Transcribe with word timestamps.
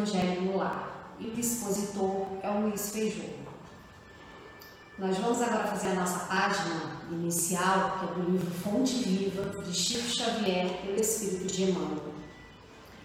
Evangelho 0.00 0.42
no 0.42 0.56
lar 0.56 1.14
e 1.18 1.26
o 1.26 1.38
expositor 1.38 2.26
é 2.42 2.48
o 2.48 2.60
Luiz 2.62 2.90
Feijó. 2.90 3.22
Nós 4.98 5.18
vamos 5.18 5.42
agora 5.42 5.66
fazer 5.68 5.88
a 5.88 5.94
nossa 5.94 6.20
página 6.20 7.02
inicial, 7.10 7.98
que 7.98 8.04
é 8.06 8.14
do 8.14 8.30
livro 8.30 8.50
Fonte 8.50 8.94
Viva, 8.94 9.62
de 9.62 9.74
Chico 9.74 10.08
Xavier, 10.08 10.80
pelo 10.80 10.98
Espírito 10.98 11.46
de 11.46 11.64
Emmanuel. 11.64 12.14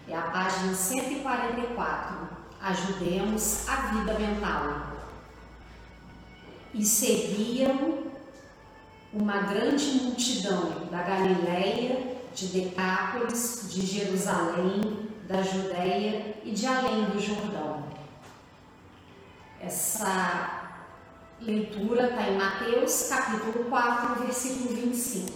É 0.08 0.16
a 0.16 0.22
página 0.22 0.74
144. 0.74 2.28
Ajudemos 2.62 3.68
a 3.68 3.76
vida 3.76 4.18
mental. 4.18 4.86
E 6.72 6.84
seguiam 6.84 8.04
uma 9.12 9.42
grande 9.42 9.84
multidão 10.02 10.86
da 10.90 11.02
Galiléia, 11.02 12.16
de 12.34 12.46
Decápolis, 12.46 13.68
de 13.70 13.84
Jerusalém, 13.84 15.05
da 15.28 15.42
Judéia 15.42 16.36
e 16.44 16.52
de 16.52 16.66
além 16.66 17.06
do 17.06 17.20
Jordão. 17.20 17.84
Essa 19.60 20.78
leitura 21.40 22.08
está 22.08 22.28
em 22.28 22.38
Mateus 22.38 23.08
capítulo 23.08 23.64
4, 23.64 24.24
versículo 24.24 24.76
25. 24.76 25.32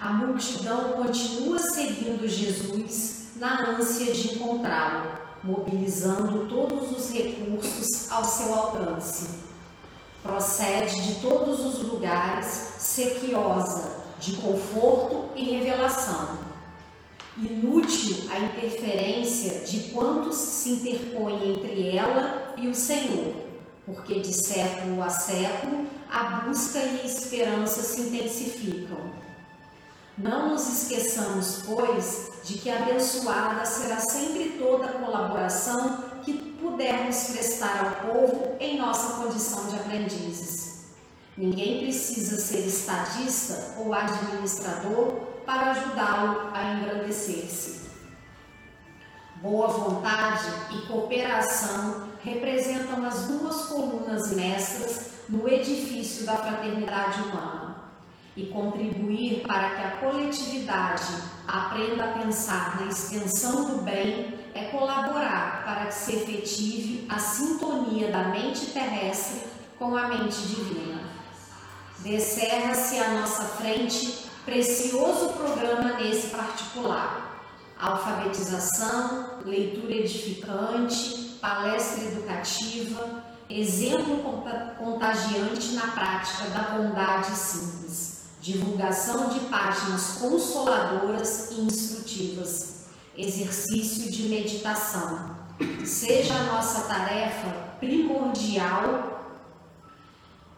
A 0.00 0.10
multidão 0.10 0.92
continua 0.92 1.58
seguindo 1.58 2.26
Jesus 2.28 3.30
na 3.36 3.70
ânsia 3.70 4.12
de 4.12 4.34
encontrá-lo, 4.34 5.10
mobilizando 5.42 6.46
todos 6.48 6.92
os 6.96 7.12
recursos 7.12 8.10
ao 8.10 8.24
seu 8.24 8.54
alcance. 8.54 9.40
Procede 10.22 11.02
de 11.02 11.20
todos 11.20 11.60
os 11.60 11.82
lugares, 11.82 12.46
sequiosa 12.78 14.00
de 14.20 14.36
conforto 14.36 15.30
e 15.34 15.56
revelação. 15.56 16.49
Inútil 17.40 18.28
a 18.30 18.38
interferência 18.38 19.60
de 19.60 19.90
quantos 19.90 20.36
se 20.36 20.70
interpõem 20.70 21.52
entre 21.52 21.96
ela 21.96 22.54
e 22.56 22.68
o 22.68 22.74
Senhor 22.74 23.50
porque 23.92 24.20
de 24.20 24.32
século 24.32 25.02
a 25.02 25.10
século 25.10 25.86
a 26.10 26.40
busca 26.40 26.78
e 26.78 27.00
a 27.00 27.04
esperança 27.04 27.82
se 27.82 28.00
intensificam. 28.02 28.98
Não 30.18 30.50
nos 30.50 30.68
esqueçamos, 30.68 31.62
pois, 31.66 32.32
de 32.44 32.54
que 32.54 32.70
abençoada 32.70 33.64
será 33.64 33.98
sempre 34.00 34.56
toda 34.58 34.86
a 34.86 34.92
colaboração 34.92 36.04
que 36.24 36.34
pudermos 36.60 37.30
prestar 37.30 38.02
ao 38.02 38.12
povo 38.12 38.56
em 38.60 38.78
nossa 38.78 39.22
condição 39.22 39.66
de 39.68 39.76
aprendizes. 39.76 40.90
Ninguém 41.36 41.84
precisa 41.84 42.36
ser 42.38 42.66
estadista 42.66 43.76
ou 43.78 43.94
administrador 43.94 45.29
para 45.50 45.72
ajudá-lo 45.72 46.50
a 46.54 46.74
engrandecer-se. 46.74 47.90
Boa 49.42 49.66
vontade 49.66 50.44
e 50.70 50.86
cooperação 50.86 52.08
representam 52.22 53.04
as 53.04 53.26
duas 53.26 53.64
colunas 53.64 54.32
mestras 54.32 55.10
no 55.28 55.48
edifício 55.48 56.24
da 56.24 56.36
fraternidade 56.36 57.22
humana 57.22 57.82
e 58.36 58.46
contribuir 58.46 59.42
para 59.44 59.70
que 59.70 59.82
a 59.82 59.90
coletividade 59.96 61.14
aprenda 61.48 62.04
a 62.04 62.18
pensar 62.18 62.80
na 62.80 62.86
extensão 62.86 63.64
do 63.64 63.82
bem 63.82 64.38
é 64.54 64.66
colaborar 64.66 65.64
para 65.64 65.86
que 65.86 65.94
se 65.94 66.14
efetive 66.14 67.08
a 67.08 67.18
sintonia 67.18 68.12
da 68.12 68.28
mente 68.28 68.66
terrestre 68.66 69.42
com 69.76 69.96
a 69.96 70.06
mente 70.06 70.42
divina. 70.42 71.00
Descerra-se 71.98 73.00
à 73.00 73.10
nossa 73.14 73.42
frente 73.42 74.29
precioso 74.44 75.30
programa 75.30 75.94
nesse 75.94 76.28
particular. 76.28 77.28
Alfabetização, 77.78 79.40
leitura 79.44 79.92
edificante, 79.94 81.38
palestra 81.40 82.04
educativa, 82.04 83.24
exemplo 83.48 84.20
contagiante 84.78 85.72
na 85.72 85.88
prática 85.88 86.44
da 86.50 86.76
bondade 86.76 87.34
simples, 87.34 88.24
divulgação 88.40 89.30
de 89.30 89.40
páginas 89.40 90.18
consoladoras 90.20 91.50
e 91.52 91.60
instrutivas, 91.60 92.84
exercício 93.16 94.10
de 94.10 94.28
meditação. 94.28 95.36
Seja 95.84 96.34
a 96.34 96.44
nossa 96.44 96.82
tarefa 96.82 97.50
primordial 97.78 99.20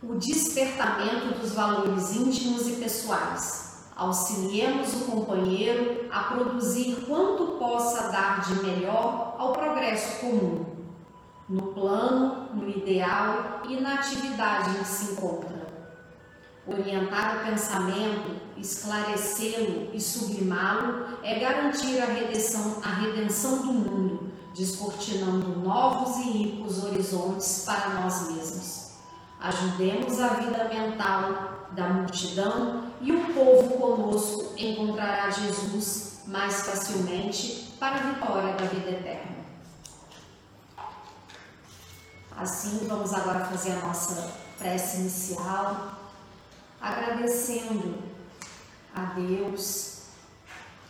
o 0.02 0.16
despertamento 0.16 1.38
dos 1.38 1.52
valores 1.52 2.16
íntimos 2.16 2.66
e 2.66 2.72
pessoais. 2.72 3.71
Auxiliemos 4.02 4.94
o 4.94 5.04
companheiro 5.04 6.08
a 6.10 6.24
produzir 6.24 7.04
quanto 7.06 7.56
possa 7.56 8.08
dar 8.10 8.40
de 8.40 8.54
melhor 8.54 9.36
ao 9.38 9.52
progresso 9.52 10.18
comum 10.18 10.66
no 11.48 11.72
plano, 11.72 12.52
no 12.52 12.68
ideal 12.68 13.62
e 13.68 13.80
na 13.80 13.94
atividade 13.94 14.70
em 14.70 14.78
que 14.80 14.88
se 14.88 15.12
encontra. 15.12 15.68
Orientar 16.66 17.36
o 17.36 17.50
pensamento, 17.50 18.40
esclarecê-lo 18.56 19.90
e 19.94 20.00
sublimá-lo 20.00 21.18
é 21.22 21.38
garantir 21.38 22.00
a 22.00 22.06
redenção, 22.06 22.82
a 22.82 22.88
redenção 22.88 23.58
do 23.58 23.72
mundo, 23.72 24.32
descortinando 24.52 25.60
novos 25.60 26.16
e 26.26 26.30
ricos 26.30 26.82
horizontes 26.82 27.62
para 27.64 28.00
nós 28.00 28.32
mesmos. 28.32 28.94
Ajudemos 29.38 30.20
a 30.20 30.28
vida 30.28 30.64
mental 30.64 31.61
da 31.74 31.88
multidão 31.88 32.92
e 33.00 33.12
o 33.12 33.34
povo 33.34 33.78
conosco 33.78 34.54
encontrará 34.56 35.30
Jesus 35.30 36.22
mais 36.26 36.62
facilmente 36.62 37.74
para 37.78 37.96
a 37.96 38.12
vitória 38.12 38.54
da 38.54 38.64
vida 38.66 38.90
eterna. 38.90 39.42
Assim, 42.36 42.86
vamos 42.88 43.12
agora 43.12 43.44
fazer 43.44 43.72
a 43.72 43.86
nossa 43.86 44.32
prece 44.58 44.98
inicial, 44.98 45.98
agradecendo 46.80 47.98
a 48.94 49.04
Deus 49.14 50.02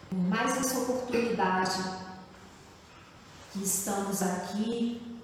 por 0.09 0.19
mais 0.19 0.57
essa 0.57 0.79
oportunidade 0.81 1.83
que 3.53 3.63
estamos 3.65 4.23
aqui 4.23 5.21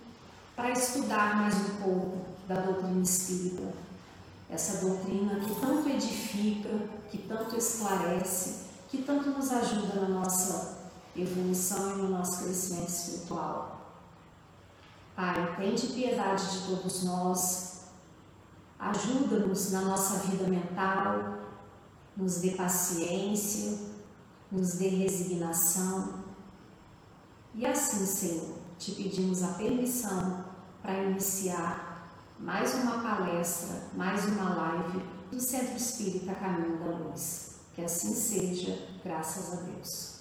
para 0.57 0.71
estudar 0.71 1.37
mais 1.37 1.55
um 1.55 1.75
pouco 1.77 2.27
da 2.47 2.57
doutrina 2.57 3.03
espírita. 3.03 3.88
Essa 4.49 4.85
doutrina 4.87 5.41
que 5.41 5.61
tanto 5.61 5.89
edifica, 5.89 6.71
que 7.11 7.19
tanto 7.19 7.57
esclarece, 7.57 8.69
que 8.89 9.03
tanto 9.03 9.31
nos 9.31 9.53
ajuda 9.53 10.01
na 10.01 10.09
nossa 10.09 10.79
evolução 11.15 11.93
e 11.93 12.03
no 12.03 12.11
nosso 12.11 12.45
crescimento 12.45 12.89
espiritual. 12.89 13.79
Pai, 15.15 15.57
tente 15.57 15.89
piedade 15.89 16.51
de 16.51 16.67
todos 16.67 17.05
nós, 17.05 17.81
ajuda-nos 18.79 19.73
na 19.73 19.83
nossa 19.83 20.21
vida 20.21 20.49
mental, 20.49 21.39
nos 22.17 22.37
dê 22.37 22.53
paciência, 22.53 23.79
nos 24.51 24.75
dê 24.75 24.89
resignação. 24.89 26.25
E 27.55 27.67
assim, 27.67 28.07
Senhor, 28.07 28.57
te 28.79 28.93
pedimos 28.93 29.43
a 29.43 29.49
permissão 29.49 30.45
para 30.81 31.03
iniciar 31.03 31.88
mais 32.41 32.73
uma 32.75 32.99
palestra, 33.03 33.83
mais 33.95 34.25
uma 34.27 34.55
live 34.55 35.03
do 35.31 35.41
Centro 35.41 35.77
Espírita 35.77 36.35
Caminho 36.35 36.79
da 36.79 36.97
Luz. 36.97 37.57
Que 37.75 37.83
assim 37.83 38.15
seja, 38.15 38.79
graças 39.05 39.53
a 39.53 39.63
Deus. 39.63 40.19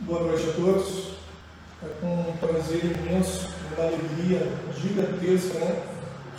Boa 0.00 0.20
noite 0.24 0.50
a 0.50 0.52
todos. 0.52 1.12
É 1.82 1.88
com 2.00 2.30
um 2.30 2.36
prazer 2.38 2.84
imenso, 2.84 3.48
uma 3.76 3.86
alegria 3.86 4.58
gigantesca 4.76 5.58
né, 5.58 5.82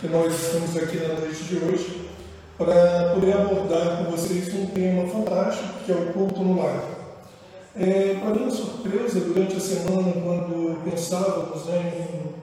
que 0.00 0.08
nós 0.08 0.34
estamos 0.34 0.76
aqui 0.76 0.98
na 0.98 1.20
noite 1.20 1.44
de 1.44 1.56
hoje 1.56 2.10
para 2.56 3.14
poder 3.14 3.34
abordar 3.34 3.98
com 3.98 4.10
vocês 4.10 4.54
um 4.54 4.66
tema 4.66 5.08
fantástico 5.08 5.84
que 5.84 5.92
é 5.92 5.94
o 5.94 6.12
culto 6.12 6.42
no 6.42 6.62
lar. 6.62 6.94
É, 7.76 8.14
para 8.20 8.34
minha 8.34 8.50
surpresa, 8.50 9.18
durante 9.18 9.56
a 9.56 9.60
semana, 9.60 10.12
quando 10.12 10.63
pensávamos 10.90 11.66
né, 11.66 12.08
em 12.10 12.34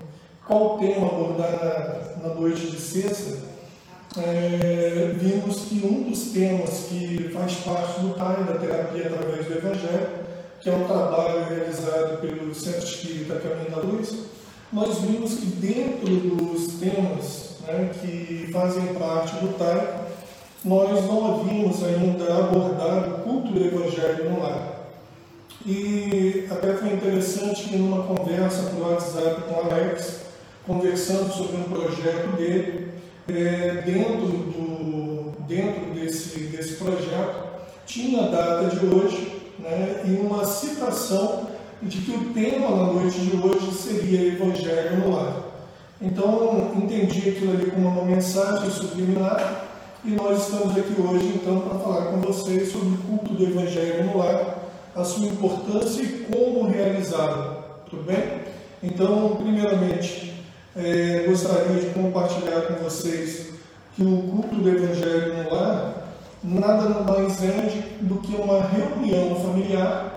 qual 0.45 0.77
tema 0.77 1.07
abordar 1.07 1.51
na, 2.21 2.27
na 2.27 2.35
noite 2.35 2.69
de 2.69 2.79
sexta, 2.79 3.37
é, 4.17 5.13
vimos 5.17 5.61
que 5.61 5.85
um 5.85 6.09
dos 6.09 6.31
temas 6.31 6.87
que 6.89 7.29
faz 7.33 7.53
parte 7.57 8.01
do 8.01 8.13
TAI, 8.13 8.43
da 8.43 8.55
terapia 8.55 9.07
através 9.07 9.45
do 9.45 9.53
Evangelho, 9.53 10.09
que 10.59 10.69
é 10.69 10.73
um 10.73 10.85
trabalho 10.85 11.45
realizado 11.45 12.19
pelo 12.19 12.53
Centro 12.53 12.83
Espírita 12.83 13.35
Caminho 13.35 13.71
da 13.71 13.81
Luz, 13.81 14.13
nós 14.71 14.99
vimos 14.99 15.35
que 15.35 15.45
dentro 15.45 16.17
dos 16.17 16.73
temas 16.79 17.57
né, 17.65 17.91
que 18.01 18.49
fazem 18.51 18.93
parte 18.95 19.35
do 19.37 19.57
TAI, 19.57 20.01
nós 20.63 21.05
não 21.05 21.41
havíamos 21.41 21.83
ainda 21.83 22.37
abordado 22.37 23.15
o 23.15 23.19
culto 23.21 23.51
do 23.53 23.65
Evangelho 23.65 24.29
no 24.29 24.41
lar. 24.41 24.80
E 25.65 26.47
até 26.49 26.73
foi 26.73 26.93
interessante 26.93 27.69
que 27.69 27.77
numa 27.77 28.03
conversa 28.03 28.69
pelo 28.69 28.89
WhatsApp 28.89 29.41
com 29.43 29.53
o 29.53 29.71
Alex, 29.71 30.21
conversando 30.65 31.31
sobre 31.31 31.57
um 31.57 31.63
projeto 31.63 32.35
dele. 32.35 32.89
É, 33.29 33.83
dentro, 33.85 34.27
do, 34.27 35.31
dentro 35.47 35.93
desse, 35.93 36.39
desse 36.39 36.73
projeto, 36.73 37.51
tinha 37.85 38.23
a 38.23 38.27
data 38.27 38.75
de 38.75 38.85
hoje 38.85 39.41
né, 39.59 40.01
e 40.05 40.15
uma 40.25 40.43
citação 40.43 41.47
de 41.81 41.99
que 41.99 42.11
o 42.11 42.33
tema 42.33 42.69
na 42.69 42.93
noite 42.93 43.19
de 43.19 43.37
hoje 43.37 43.71
seria 43.71 44.33
Evangelho 44.33 44.97
no 44.97 45.15
Lar. 45.15 45.43
Então, 46.01 46.71
entendi 46.75 47.29
aquilo 47.29 47.53
ali 47.53 47.69
como 47.71 47.87
uma 47.87 48.03
mensagem 48.03 48.69
subliminar 48.71 49.65
e 50.03 50.09
nós 50.11 50.47
estamos 50.47 50.75
aqui 50.75 50.99
hoje, 50.99 51.27
então, 51.35 51.59
para 51.61 51.77
falar 51.77 52.05
com 52.07 52.21
vocês 52.21 52.71
sobre 52.71 52.95
o 52.95 52.97
culto 52.97 53.33
do 53.35 53.43
Evangelho 53.43 54.05
no 54.05 54.17
Lar, 54.17 54.60
a 54.95 55.03
sua 55.03 55.27
importância 55.27 56.01
e 56.01 56.25
como 56.25 56.69
realizá-lo. 56.69 57.63
Tudo 57.89 58.03
bem? 58.03 58.41
Então, 58.83 59.35
primeiramente, 59.35 60.33
é, 60.75 61.25
gostaria 61.27 61.81
de 61.81 61.93
compartilhar 61.93 62.61
com 62.61 62.83
vocês 62.83 63.51
que 63.95 64.03
o 64.03 64.21
culto 64.23 64.55
do 64.55 64.69
Evangelho 64.69 65.43
no 65.43 65.53
Lar 65.53 66.01
nada 66.43 66.89
mais 67.03 67.43
é 67.43 67.83
do 68.01 68.15
que 68.15 68.35
uma 68.35 68.61
reunião 68.61 69.35
familiar 69.35 70.11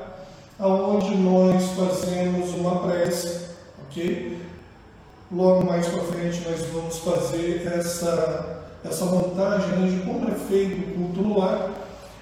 onde 0.59 1.17
nós 1.17 1.63
fazemos 1.73 2.55
uma 2.55 2.81
prece, 2.81 3.49
ok? 3.87 4.39
Logo 5.31 5.67
mais 5.67 5.87
para 5.89 6.03
frente 6.05 6.49
nós 6.49 6.63
vamos 6.73 6.99
fazer 6.99 7.67
essa, 7.67 8.63
essa 8.85 9.05
montagem 9.05 9.69
né, 9.71 9.89
de 9.89 10.07
como 10.07 10.29
é 10.29 10.35
feito 10.35 10.81
o 10.81 10.95
culto 10.95 11.23
no 11.23 11.39
lar, 11.39 11.71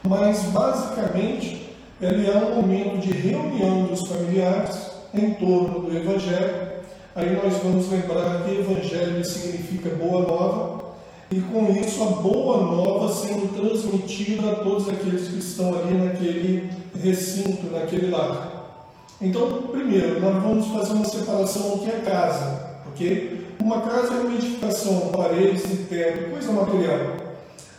mas 0.02 0.42
basicamente 0.44 1.61
ele 2.02 2.28
é 2.28 2.36
um 2.36 2.56
momento 2.56 2.98
de 2.98 3.12
reunião 3.12 3.84
dos 3.84 4.08
familiares 4.08 4.90
em 5.14 5.34
torno 5.34 5.80
do 5.80 5.96
Evangelho. 5.96 6.72
Aí 7.14 7.38
nós 7.40 7.56
vamos 7.62 7.88
lembrar 7.90 8.42
que 8.42 8.58
Evangelho 8.58 9.24
significa 9.24 9.94
boa 9.94 10.22
nova, 10.22 10.82
e 11.30 11.40
com 11.40 11.70
isso 11.80 12.02
a 12.02 12.06
boa 12.06 12.58
nova 12.58 13.12
sendo 13.14 13.54
transmitida 13.54 14.50
a 14.50 14.54
todos 14.56 14.88
aqueles 14.88 15.28
que 15.28 15.38
estão 15.38 15.68
ali 15.78 15.94
naquele 15.94 16.70
recinto, 17.00 17.70
naquele 17.70 18.10
lar. 18.10 18.50
Então, 19.20 19.62
primeiro, 19.70 20.20
nós 20.20 20.42
vamos 20.42 20.66
fazer 20.66 20.94
uma 20.94 21.04
separação 21.04 21.70
do 21.70 21.84
que 21.84 21.90
é 21.90 22.00
casa, 22.00 22.80
ok? 22.88 23.46
Uma 23.60 23.80
casa 23.80 24.14
é 24.14 24.16
uma 24.16 24.34
edificação, 24.34 25.12
paredes 25.14 25.64
e 25.64 25.76
teto, 25.84 26.30
coisa 26.30 26.50
material. 26.50 27.16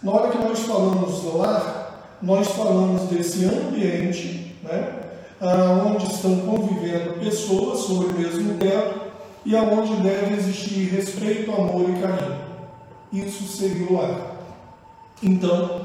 Na 0.01 0.11
hora 0.13 0.31
que 0.31 0.37
nós 0.37 0.59
falamos 0.59 1.35
lar, 1.35 1.82
nós 2.23 2.47
falamos 2.47 3.03
desse 3.03 3.45
ambiente, 3.45 4.55
né? 4.63 5.01
onde 5.85 6.05
estão 6.05 6.39
convivendo 6.39 7.19
pessoas 7.19 7.79
sobre 7.79 8.07
o 8.07 8.19
mesmo 8.19 8.57
teto 8.57 9.01
e 9.45 9.55
aonde 9.55 9.93
deve 9.97 10.35
existir 10.35 10.89
respeito, 10.89 11.51
amor 11.51 11.89
e 11.89 12.01
carinho 12.01 12.53
isso 13.13 13.43
seria 13.47 13.87
o 13.87 13.93
lar. 13.93 14.37
Então, 15.21 15.81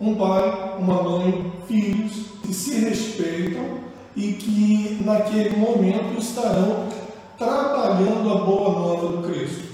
um 0.00 0.14
pai, 0.14 0.76
uma 0.78 1.02
mãe, 1.02 1.52
filhos 1.68 2.28
que 2.42 2.54
se 2.54 2.80
respeitam 2.80 3.82
e 4.16 4.32
que 4.32 4.98
naquele 5.04 5.54
momento 5.56 6.18
estarão 6.18 6.88
trabalhando 7.36 8.32
a 8.32 8.44
boa 8.44 8.72
nova 8.72 9.16
do 9.16 9.28
Cristo. 9.28 9.70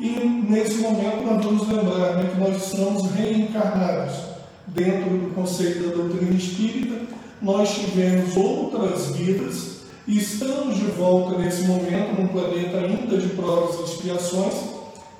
E 0.00 0.08
nesse 0.08 0.78
momento 0.78 1.24
nós 1.24 1.44
vamos 1.44 1.68
lembrar 1.68 2.16
né, 2.16 2.30
que 2.34 2.40
nós 2.40 2.56
estamos 2.56 3.10
reencarnados. 3.12 4.35
Dentro 4.68 5.10
do 5.10 5.34
conceito 5.34 5.88
da 5.88 5.94
doutrina 5.94 6.34
espírita, 6.34 7.06
nós 7.40 7.72
tivemos 7.72 8.36
outras 8.36 9.14
vidas 9.14 9.76
e 10.08 10.18
estamos 10.18 10.76
de 10.76 10.86
volta 10.86 11.38
nesse 11.38 11.62
momento 11.64 12.20
num 12.20 12.28
planeta 12.28 12.78
ainda 12.78 13.16
de 13.16 13.28
provas 13.28 13.78
e 13.80 13.92
expiações 13.92 14.54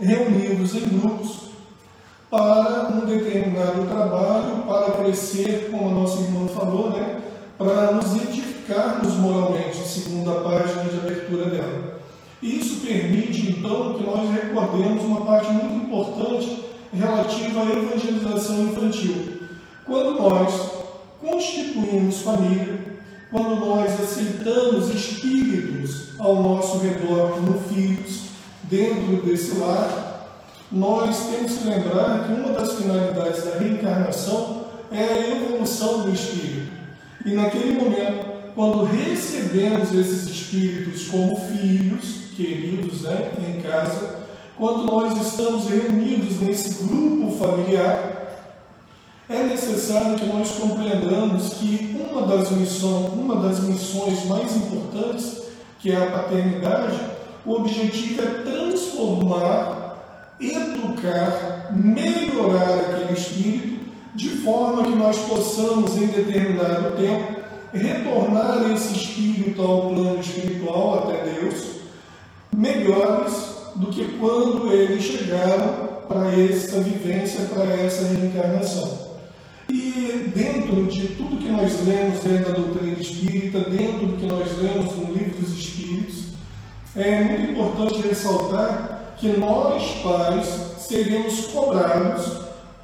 reunidos 0.01 0.75
em 0.75 0.81
grupos 0.81 1.47
para 2.31 2.89
um 2.89 3.07
determinado 3.07 3.87
trabalho, 3.87 4.65
para 4.67 4.93
crescer, 4.93 5.69
como 5.71 5.89
a 5.89 5.95
nossa 6.01 6.21
irmã 6.23 6.49
falou, 6.49 6.91
né? 6.91 7.21
para 7.57 7.93
nos 7.93 8.15
edificarmos 8.17 9.15
moralmente, 9.15 9.77
segundo 9.77 10.31
a 10.31 10.41
página 10.41 10.85
de 10.85 10.99
abertura 10.99 11.47
dela. 11.47 12.01
Isso 12.43 12.85
permite, 12.85 13.51
então, 13.51 13.95
que 13.95 14.05
nós 14.05 14.29
recordemos 14.31 15.05
uma 15.05 15.25
parte 15.25 15.51
muito 15.53 15.87
importante 15.87 16.65
relativa 16.93 17.61
à 17.61 17.73
evangelização 17.73 18.65
infantil. 18.65 19.36
Quando 19.87 20.21
nós 20.21 20.53
constituímos 21.21 22.21
família, 22.23 22.79
quando 23.31 23.57
nós 23.57 24.01
aceitamos 24.01 24.93
espíritos 24.93 26.19
ao 26.19 26.43
nosso 26.43 26.79
redor 26.79 27.31
como 27.35 27.61
filhos, 27.69 28.27
dentro 28.65 29.23
desse 29.23 29.59
lar, 29.59 30.43
nós 30.73 31.29
temos 31.29 31.53
que 31.53 31.69
lembrar 31.69 32.27
que 32.27 32.33
uma 32.33 32.53
das 32.53 32.75
finalidades 32.75 33.45
da 33.45 33.59
reencarnação 33.59 34.65
é 34.91 35.03
a 35.03 35.37
evolução 35.37 36.03
do 36.03 36.13
espírito. 36.13 36.73
E 37.25 37.31
naquele 37.31 37.73
momento, 37.73 38.27
quando 38.55 38.85
recebemos 38.85 39.93
esses 39.93 40.27
espíritos 40.29 41.07
como 41.09 41.37
filhos 41.37 42.27
queridos 42.37 43.03
né, 43.03 43.31
em 43.39 43.61
casa, 43.61 44.27
quando 44.57 44.85
nós 44.85 45.27
estamos 45.27 45.69
reunidos 45.69 46.41
nesse 46.41 46.85
grupo 46.85 47.37
familiar, 47.39 48.16
é 49.29 49.43
necessário 49.43 50.17
que 50.17 50.27
nós 50.27 50.53
compreendamos 50.53 51.55
que 51.55 52.01
uma 52.01 52.27
das 52.27 52.51
missões, 52.51 53.13
uma 53.13 53.37
das 53.37 53.61
missões 53.61 54.25
mais 54.27 54.57
importantes, 54.57 55.43
que 55.81 55.91
é 55.91 55.97
a 55.97 56.11
paternidade, 56.11 56.97
o 57.45 57.55
objetivo 57.55 58.23
é 58.23 58.43
transformar, 58.43 59.97
educar, 60.41 61.71
melhorar 61.73 62.79
aquele 62.79 63.19
espírito, 63.19 63.87
de 64.15 64.29
forma 64.29 64.85
que 64.85 64.95
nós 64.95 65.19
possamos, 65.19 65.97
em 65.97 66.07
determinado 66.07 66.97
tempo, 66.97 67.41
retornar 67.73 68.71
esse 68.73 68.95
espírito 68.95 69.61
ao 69.61 69.91
plano 69.91 70.21
espiritual, 70.21 71.01
até 71.01 71.25
Deus, 71.25 71.65
melhores 72.55 73.57
do 73.75 73.89
que 73.89 74.05
quando 74.19 74.73
eles 74.73 75.03
chegaram 75.03 75.97
para 76.09 76.31
essa 76.41 76.81
vivência, 76.81 77.45
para 77.53 77.65
essa 77.75 78.07
reencarnação. 78.07 79.06
E 80.17 80.29
dentro 80.29 80.85
de 80.87 81.09
tudo 81.09 81.37
que 81.37 81.51
nós 81.51 81.87
lemos 81.87 82.21
dentro 82.21 82.51
da 82.51 82.59
doutrina 82.59 82.99
espírita, 82.99 83.61
dentro 83.69 84.07
do 84.07 84.17
que 84.17 84.25
nós 84.25 84.49
lemos 84.57 84.97
no 84.97 85.13
livro 85.13 85.43
dos 85.43 85.59
Espíritos, 85.59 86.29
é 86.97 87.23
muito 87.23 87.53
importante 87.53 88.09
ressaltar 88.09 89.15
que 89.19 89.29
nós, 89.37 89.83
pais, 90.03 90.47
seremos 90.79 91.49
cobrados 91.49 92.33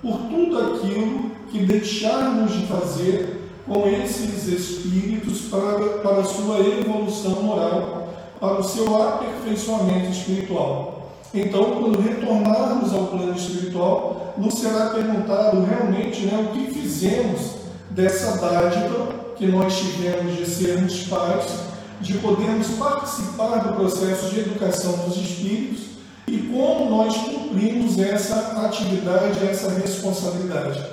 por 0.02 0.18
tudo 0.28 0.58
aquilo 0.58 1.30
que 1.50 1.60
deixarmos 1.60 2.52
de 2.52 2.66
fazer 2.66 3.50
com 3.66 3.88
esses 3.88 4.48
espíritos 4.48 5.40
para, 5.42 5.78
para 6.00 6.20
a 6.20 6.24
sua 6.24 6.58
evolução 6.60 7.42
moral, 7.42 8.12
para 8.38 8.60
o 8.60 8.62
seu 8.62 9.02
aperfeiçoamento 9.02 10.10
espiritual. 10.10 11.01
Então, 11.34 11.76
quando 11.76 12.00
retornarmos 12.00 12.92
ao 12.92 13.06
plano 13.06 13.34
espiritual, 13.34 14.34
nos 14.36 14.54
será 14.54 14.90
perguntado 14.90 15.64
realmente 15.64 16.26
né, 16.26 16.38
o 16.38 16.54
que 16.54 16.72
fizemos 16.72 17.52
dessa 17.90 18.36
dádiva 18.36 19.22
que 19.36 19.46
nós 19.46 19.76
tivemos 19.76 20.36
de 20.36 20.46
sermos 20.46 21.06
pais 21.06 21.72
de 22.02 22.14
podermos 22.14 22.68
participar 22.70 23.58
do 23.58 23.74
processo 23.74 24.28
de 24.34 24.40
educação 24.40 24.92
dos 25.06 25.16
espíritos 25.16 25.84
e 26.26 26.38
como 26.52 26.90
nós 26.90 27.16
cumprimos 27.16 27.98
essa 27.98 28.64
atividade, 28.66 29.46
essa 29.46 29.70
responsabilidade. 29.70 30.84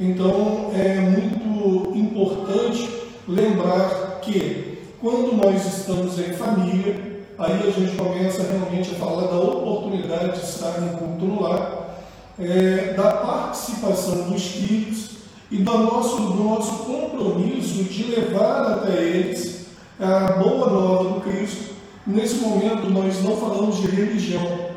Então, 0.00 0.72
é 0.74 1.00
muito 1.00 1.96
importante 1.96 2.88
lembrar 3.28 4.20
que 4.20 4.78
quando 5.00 5.36
nós 5.36 5.64
estamos 5.64 6.18
em 6.18 6.32
família, 6.32 7.11
aí 7.38 7.68
a 7.68 7.70
gente 7.70 7.96
começa 7.96 8.42
realmente 8.42 8.90
a 8.90 8.98
falar 8.98 9.28
da 9.28 9.40
oportunidade 9.40 10.38
de 10.38 10.44
estar 10.44 10.80
no 10.80 10.98
culto 10.98 11.24
no 11.24 11.42
lar, 11.42 11.96
é, 12.38 12.94
da 12.94 13.12
participação 13.12 14.30
dos 14.30 14.42
espíritos 14.42 15.10
e 15.50 15.58
do 15.58 15.78
nosso, 15.78 16.16
do 16.16 16.44
nosso 16.44 16.84
compromisso 16.84 17.84
de 17.84 18.04
levar 18.04 18.72
até 18.72 19.02
eles 19.02 19.66
a 20.00 20.32
boa 20.32 20.70
nova 20.70 21.14
do 21.14 21.20
Cristo. 21.20 21.72
Nesse 22.06 22.36
momento, 22.36 22.90
nós 22.90 23.22
não 23.22 23.36
falamos 23.36 23.76
de 23.76 23.86
religião. 23.86 24.72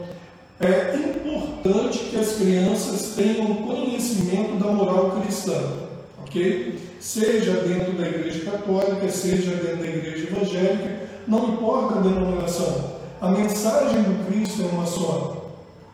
É 0.60 0.96
importante 0.96 2.00
que 2.00 2.18
as 2.18 2.34
crianças 2.34 3.16
tenham 3.16 3.56
conhecimento 3.56 4.58
da 4.64 4.72
moral 4.72 5.20
cristã, 5.22 5.60
ok? 6.22 6.80
Seja 7.00 7.54
dentro 7.54 7.94
da 7.94 8.08
igreja 8.08 8.52
católica, 8.52 9.10
seja 9.10 9.52
dentro 9.52 9.78
da 9.78 9.88
igreja 9.88 10.28
evangélica, 10.28 11.05
não 11.28 11.50
importa 11.50 12.00
a 12.00 12.02
denominação. 12.02 12.96
A 13.22 13.30
mensagem 13.30 14.04
do 14.04 14.26
Cristo 14.28 14.64
é 14.64 14.66
uma 14.66 14.86
só: 14.86 15.52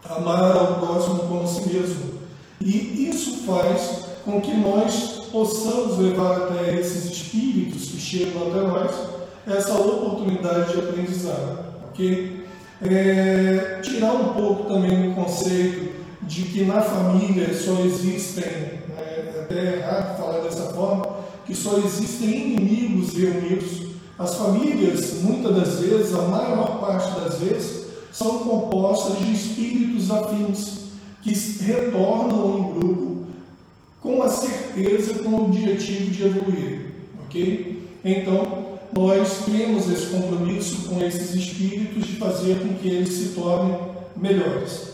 amar 0.09 0.55
ao 0.55 0.79
próximo 0.79 1.19
como 1.19 1.43
a 1.43 1.47
si 1.47 1.69
mesmo. 1.69 2.11
E 2.59 3.09
isso 3.09 3.43
faz 3.45 4.05
com 4.23 4.39
que 4.39 4.53
nós 4.55 5.27
possamos 5.31 5.97
levar 5.97 6.43
até 6.43 6.75
esses 6.79 7.05
espíritos 7.05 7.89
que 7.89 7.99
chegam 7.99 8.49
até 8.49 8.61
nós 8.61 8.91
essa 9.47 9.73
oportunidade 9.73 10.73
de 10.73 10.79
aprendizado. 10.79 11.65
ok? 11.89 12.41
é, 12.89 13.79
tirar 13.83 14.13
um 14.13 14.33
pouco 14.33 14.73
também 14.73 15.11
o 15.11 15.15
conceito 15.15 15.91
de 16.23 16.43
que 16.43 16.63
na 16.63 16.81
família 16.81 17.53
só 17.53 17.79
existem, 17.81 18.43
né, 18.43 18.81
é 18.97 19.41
até 19.43 19.77
errado 19.77 20.17
falar 20.17 20.39
dessa 20.39 20.73
forma, 20.73 21.17
que 21.45 21.53
só 21.53 21.77
existem 21.77 22.53
inimigos 22.53 23.13
reunidos. 23.13 23.90
As 24.17 24.35
famílias, 24.35 25.21
muitas 25.21 25.55
das 25.55 25.79
vezes, 25.79 26.13
a 26.13 26.21
maior 26.23 26.79
parte 26.79 27.19
das 27.19 27.39
vezes, 27.39 27.87
são 28.11 28.39
compostas 28.39 29.17
de 29.19 29.33
espíritos 29.33 30.11
afins 30.11 30.81
que 31.21 31.31
retornam 31.63 32.57
em 32.59 32.79
grupo 32.79 33.11
com 34.01 34.23
a 34.23 34.29
certeza, 34.29 35.23
com 35.23 35.29
o 35.29 35.45
objetivo 35.45 36.09
de 36.09 36.25
evoluir, 36.25 36.91
ok? 37.23 37.87
Então, 38.03 38.71
nós 38.97 39.45
temos 39.45 39.89
esse 39.89 40.07
compromisso 40.07 40.89
com 40.89 41.01
esses 41.01 41.35
espíritos 41.35 42.07
de 42.07 42.15
fazer 42.15 42.59
com 42.59 42.73
que 42.73 42.89
eles 42.89 43.13
se 43.13 43.29
tornem 43.29 43.77
melhores. 44.17 44.91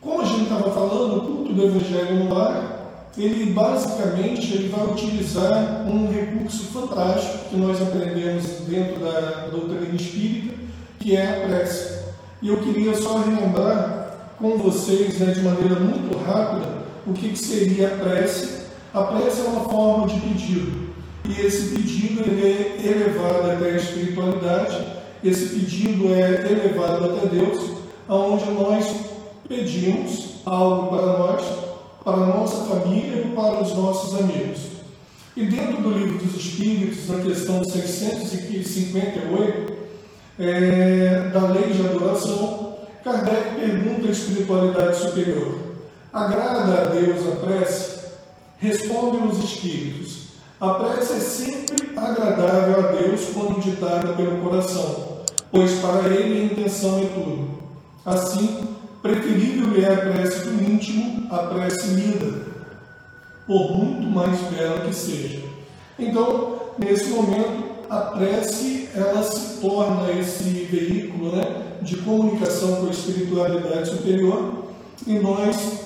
Como 0.00 0.22
a 0.22 0.24
gente 0.24 0.44
estava 0.44 0.70
falando, 0.70 1.16
o 1.16 1.20
culto 1.22 1.52
do 1.52 1.64
Evangelho 1.64 2.24
no 2.24 2.34
lar, 2.34 2.83
ele 3.16 3.52
basicamente 3.52 4.54
ele 4.54 4.68
vai 4.68 4.86
utilizar 4.86 5.86
um 5.86 6.10
recurso 6.10 6.64
fantástico 6.64 7.50
que 7.50 7.56
nós 7.56 7.80
aprendemos 7.80 8.44
dentro 8.66 9.00
da 9.04 9.48
doutrina 9.50 9.94
espírita, 9.94 10.54
que 10.98 11.16
é 11.16 11.44
a 11.44 11.46
prece. 11.46 12.04
E 12.42 12.48
eu 12.48 12.56
queria 12.58 12.94
só 12.94 13.18
relembrar 13.18 14.34
com 14.38 14.58
vocês, 14.58 15.18
né, 15.18 15.32
de 15.32 15.40
maneira 15.42 15.76
muito 15.76 16.18
rápida, 16.24 16.66
o 17.06 17.12
que, 17.12 17.30
que 17.30 17.38
seria 17.38 17.88
a 17.88 17.96
prece. 17.98 18.64
A 18.92 19.02
prece 19.04 19.40
é 19.40 19.44
uma 19.44 19.68
forma 19.68 20.06
de 20.08 20.20
pedido. 20.20 20.84
E 21.26 21.40
esse 21.40 21.74
pedido 21.74 22.22
é 22.22 22.86
elevado 22.86 23.50
até 23.50 23.70
a 23.70 23.76
espiritualidade, 23.76 24.86
esse 25.22 25.54
pedido 25.54 26.12
é 26.12 26.50
elevado 26.50 27.04
até 27.06 27.28
Deus, 27.28 27.78
aonde 28.06 28.50
nós 28.50 28.84
pedimos 29.48 30.34
algo 30.44 30.94
para 30.94 31.18
nós, 31.18 31.42
para 32.04 32.16
a 32.16 32.26
nossa 32.26 32.66
família 32.66 33.22
e 33.22 33.32
para 33.34 33.62
os 33.62 33.74
nossos 33.74 34.20
amigos. 34.20 34.74
E 35.36 35.46
dentro 35.46 35.82
do 35.82 35.90
livro 35.90 36.18
dos 36.18 36.36
Espíritos, 36.36 37.08
na 37.08 37.24
questão 37.24 37.64
658, 37.64 39.74
é, 40.38 41.30
da 41.32 41.48
lei 41.48 41.72
de 41.72 41.80
adoração, 41.80 42.76
Kardec 43.02 43.56
pergunta 43.56 44.06
à 44.08 44.10
espiritualidade 44.10 44.96
superior: 44.96 45.58
agrada 46.12 46.82
a 46.82 46.84
Deus 46.86 47.26
a 47.32 47.36
prece? 47.44 48.04
Respondem 48.58 49.26
os 49.26 49.42
Espíritos: 49.42 50.28
a 50.60 50.74
prece 50.74 51.14
é 51.14 51.20
sempre 51.20 51.96
agradável 51.96 52.78
a 52.78 52.82
Deus 52.92 53.22
quando 53.34 53.60
ditada 53.60 54.12
pelo 54.14 54.40
coração, 54.40 55.24
pois 55.50 55.72
para 55.80 56.08
Ele 56.08 56.40
a 56.40 56.44
intenção 56.44 56.98
é 56.98 57.06
tudo. 57.06 57.64
Assim, 58.06 58.68
preferível 59.04 59.84
é 59.84 59.92
a 59.92 59.98
prece 59.98 60.48
do 60.48 60.64
íntimo 60.64 61.26
à 61.30 61.40
prece 61.40 61.88
lida, 61.88 62.40
por 63.46 63.76
muito 63.76 64.06
mais 64.06 64.40
bela 64.44 64.80
que 64.80 64.94
seja. 64.94 65.40
Então, 65.98 66.58
nesse 66.78 67.10
momento, 67.10 67.64
a 67.90 67.98
prece 67.98 68.88
ela 68.94 69.22
se 69.22 69.60
torna 69.60 70.10
esse 70.12 70.44
veículo 70.44 71.36
né, 71.36 71.76
de 71.82 71.98
comunicação 71.98 72.76
com 72.76 72.86
a 72.86 72.90
espiritualidade 72.90 73.90
superior 73.90 74.68
e 75.06 75.18
nós 75.18 75.80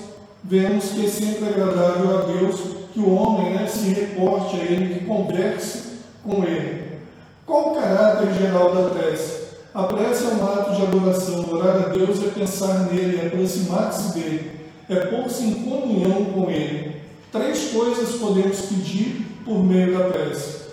vemos 0.44 0.90
que 0.90 1.04
é 1.04 1.08
sempre 1.08 1.48
agradável 1.48 2.18
a 2.18 2.22
Deus 2.22 2.60
que 2.94 3.00
o 3.00 3.12
homem 3.12 3.54
né, 3.54 3.66
se 3.66 3.88
reporte 3.88 4.54
a 4.54 4.64
ele, 4.64 4.94
que 4.94 5.04
converse 5.06 5.98
com 6.22 6.44
ele. 6.44 7.00
Qual 7.44 7.72
o 7.72 7.74
caráter 7.74 8.32
geral 8.34 8.72
da 8.72 8.90
prece? 8.90 9.37
A 9.74 9.82
prece 9.82 10.24
é 10.24 10.28
um 10.28 10.44
ato 10.44 10.74
de 10.74 10.82
adoração. 10.82 11.44
Orar 11.52 11.76
a 11.76 11.88
Deus 11.88 12.22
é 12.22 12.30
pensar 12.30 12.90
nele, 12.90 13.20
é 13.20 13.26
aproximar-se 13.26 14.14
dele, 14.14 14.50
é 14.88 14.96
pôr-se 14.96 15.44
em 15.44 15.54
comunhão 15.64 16.24
com 16.26 16.50
ele. 16.50 17.02
Três 17.30 17.70
coisas 17.70 18.16
podemos 18.16 18.60
pedir 18.62 19.26
por 19.44 19.62
meio 19.62 19.98
da 19.98 20.04
prece. 20.04 20.68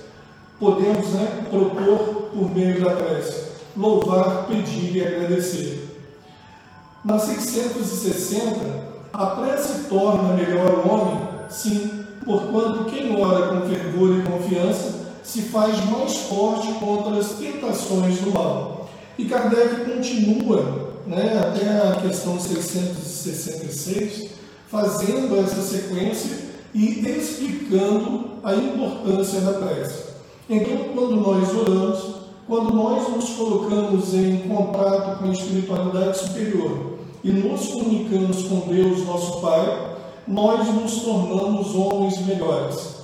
Podemos 0.58 1.10
né, 1.10 1.46
propor 1.50 2.30
por 2.34 2.56
meio 2.56 2.82
da 2.82 2.92
prece. 2.92 3.46
Louvar, 3.76 4.48
pedir 4.48 4.96
e 4.96 5.06
agradecer. 5.06 5.90
Na 7.04 7.20
660, 7.20 8.56
a 9.12 9.26
prece 9.28 9.90
torna 9.90 10.34
melhor 10.34 10.86
o 10.86 10.90
homem? 10.90 11.28
Sim, 11.50 12.06
porquanto 12.24 12.86
quem 12.86 13.22
ora 13.22 13.48
com 13.50 13.68
fervor 13.68 14.18
e 14.18 14.24
confiança 14.24 15.06
se 15.22 15.42
faz 15.42 15.84
mais 15.86 16.16
forte 16.18 16.72
contra 16.80 17.18
as 17.18 17.34
tentações 17.34 18.20
do 18.22 18.32
mal. 18.32 18.85
E 19.18 19.26
Kardec 19.26 19.86
continua, 19.86 20.94
né, 21.08 21.40
até 21.40 21.70
a 21.70 22.02
questão 22.02 22.40
666, 22.40 24.32
fazendo 24.68 25.40
essa 25.40 25.62
sequência 25.62 26.38
e 26.74 27.08
explicando 27.08 28.32
a 28.44 28.54
importância 28.54 29.40
da 29.42 29.54
prece. 29.54 30.04
Então, 30.50 30.90
quando 30.94 31.16
nós 31.16 31.56
oramos, 31.56 32.16
quando 32.46 32.74
nós 32.74 33.10
nos 33.10 33.30
colocamos 33.32 34.14
em 34.14 34.40
contato 34.48 35.20
com 35.20 35.30
a 35.30 35.32
espiritualidade 35.32 36.20
superior 36.20 36.98
e 37.24 37.32
nos 37.32 37.68
comunicamos 37.68 38.44
com 38.44 38.60
Deus, 38.72 39.06
nosso 39.06 39.42
Pai, 39.42 39.96
nós 40.28 40.68
nos 40.68 41.02
tornamos 41.02 41.74
homens 41.74 42.20
melhores. 42.26 42.96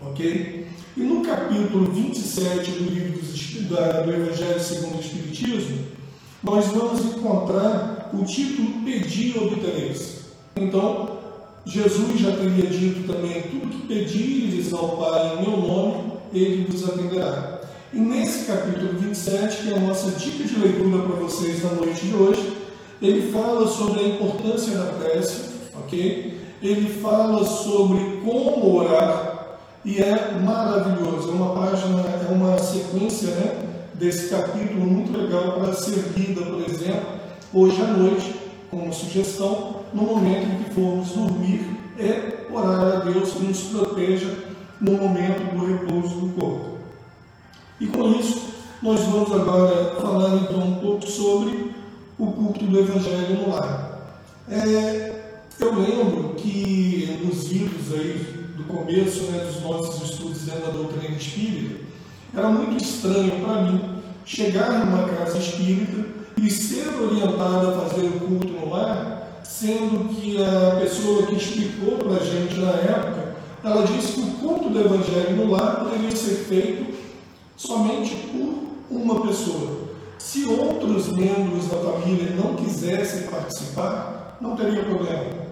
Ok? 0.00 0.66
E 0.94 1.00
no 1.00 1.22
capítulo 1.22 1.90
27 1.90 2.70
do 2.72 2.90
livro 2.90 3.22
do 3.68 4.12
Evangelho 4.12 4.60
segundo 4.60 4.98
o 4.98 5.00
Espiritismo, 5.00 5.78
nós 6.42 6.66
vamos 6.66 7.00
encontrar 7.06 8.10
o 8.12 8.22
título 8.24 8.84
Pedir 8.84 9.38
obtereis. 9.38 10.26
Então, 10.54 11.18
Jesus 11.64 12.20
já 12.20 12.32
teria 12.32 12.66
dito 12.66 13.10
também: 13.10 13.42
tudo 13.42 13.68
que 13.68 13.86
pedires 13.86 14.72
ao 14.74 14.96
Pai 14.98 15.38
em 15.38 15.48
meu 15.48 15.56
nome, 15.56 16.12
ele 16.34 16.66
vos 16.70 16.86
atenderá. 16.86 17.60
E 17.92 17.98
nesse 17.98 18.44
capítulo 18.46 18.98
27, 18.98 19.62
que 19.62 19.72
é 19.72 19.76
a 19.76 19.80
nossa 19.80 20.10
dica 20.10 20.44
de 20.44 20.58
leitura 20.58 21.02
para 21.04 21.16
vocês 21.16 21.62
na 21.62 21.70
noite 21.70 22.06
de 22.06 22.14
hoje, 22.14 22.52
ele 23.00 23.32
fala 23.32 23.66
sobre 23.66 24.00
a 24.00 24.08
importância 24.08 24.76
da 24.76 24.92
prece, 24.92 25.52
ok? 25.74 26.42
ele 26.62 26.88
fala 27.00 27.44
sobre 27.44 28.20
como 28.24 28.76
orar 28.76 29.31
e 29.84 30.00
é 30.00 30.32
maravilhoso. 30.42 31.30
É 31.30 31.32
uma 31.32 31.54
página, 31.54 32.00
é 32.00 32.32
uma 32.32 32.58
sequência 32.58 33.28
né, 33.28 33.68
desse 33.94 34.28
capítulo 34.28 34.86
muito 34.86 35.16
legal 35.16 35.60
para 35.60 35.72
ser 35.72 36.12
lida, 36.16 36.42
por 36.42 36.60
exemplo, 36.60 37.06
hoje 37.52 37.80
à 37.82 37.86
noite, 37.86 38.34
como 38.70 38.92
sugestão, 38.92 39.82
no 39.92 40.02
momento 40.02 40.46
em 40.46 40.64
que 40.64 40.74
formos 40.74 41.10
dormir, 41.10 41.66
é 41.98 42.46
orar 42.50 42.80
a 42.80 42.96
Deus 43.04 43.32
que 43.32 43.44
nos 43.44 43.60
proteja 43.64 44.30
no 44.80 44.92
momento 44.92 45.54
do 45.54 45.66
repouso 45.66 46.14
do 46.20 46.40
corpo. 46.40 46.78
E 47.80 47.86
com 47.86 48.12
isso, 48.12 48.52
nós 48.82 49.00
vamos 49.00 49.32
agora 49.32 49.96
falar 50.00 50.36
então 50.36 50.58
um 50.58 50.74
pouco 50.76 51.06
sobre 51.06 51.72
o 52.18 52.26
culto 52.26 52.64
do 52.64 52.78
Evangelho 52.78 53.40
no 53.40 53.54
lar. 53.54 54.18
É, 54.48 55.12
eu 55.60 55.74
lembro 55.74 56.34
que 56.34 57.20
nos 57.24 57.50
livros 57.50 57.92
aí 57.92 58.41
do 58.56 58.64
começo 58.64 59.22
né, 59.24 59.44
dos 59.44 59.62
nossos 59.62 60.10
estudos 60.10 60.42
dentro 60.42 60.66
da 60.66 60.70
doutrina 60.70 61.16
espírita, 61.16 61.80
era 62.34 62.48
muito 62.48 62.82
estranho 62.82 63.44
para 63.44 63.62
mim 63.62 63.80
chegar 64.24 64.84
numa 64.84 65.08
casa 65.08 65.38
espírita 65.38 66.06
e 66.36 66.50
ser 66.50 66.88
orientado 66.88 67.68
a 67.68 67.80
fazer 67.80 68.06
o 68.06 68.20
culto 68.20 68.48
no 68.48 68.70
lar, 68.70 69.40
sendo 69.44 70.08
que 70.14 70.42
a 70.42 70.80
pessoa 70.80 71.26
que 71.26 71.34
explicou 71.36 71.98
para 71.98 72.16
a 72.16 72.24
gente 72.24 72.54
na 72.58 72.70
época, 72.70 73.36
ela 73.62 73.86
disse 73.86 74.12
que 74.14 74.20
o 74.20 74.32
culto 74.34 74.70
do 74.70 74.80
evangelho 74.80 75.36
no 75.36 75.50
lar 75.50 75.84
poderia 75.84 76.14
ser 76.16 76.44
feito 76.44 76.94
somente 77.56 78.14
por 78.32 78.96
uma 78.96 79.26
pessoa. 79.26 79.82
Se 80.18 80.44
outros 80.44 81.08
membros 81.08 81.68
da 81.68 81.78
família 81.78 82.30
não 82.36 82.54
quisessem 82.54 83.28
participar, 83.28 84.38
não 84.40 84.56
teria 84.56 84.84
problema 84.84 85.42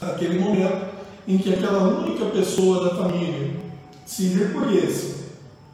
aquele 0.00 0.38
momento 0.38 0.99
em 1.30 1.38
que 1.38 1.54
aquela 1.54 1.84
única 1.84 2.24
pessoa 2.26 2.88
da 2.88 2.96
família 2.96 3.52
se 4.04 4.24
recolhesse, 4.30 5.14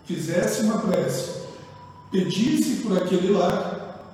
fizesse 0.04 0.64
uma 0.64 0.80
prece, 0.80 1.30
pedisse 2.12 2.82
por 2.82 2.98
aquele 2.98 3.32
lar, 3.32 4.12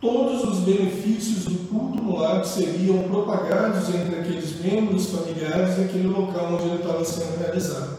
todos 0.00 0.44
os 0.44 0.60
benefícios 0.60 1.46
do 1.46 1.68
culto 1.68 2.00
no 2.00 2.16
lar 2.16 2.44
seriam 2.44 3.02
propagados 3.08 3.88
entre 3.88 4.20
aqueles 4.20 4.60
membros 4.60 5.06
familiares 5.06 5.78
naquele 5.78 6.06
local 6.06 6.52
onde 6.54 6.68
ele 6.68 6.76
estava 6.76 7.04
sendo 7.04 7.38
realizado. 7.40 7.98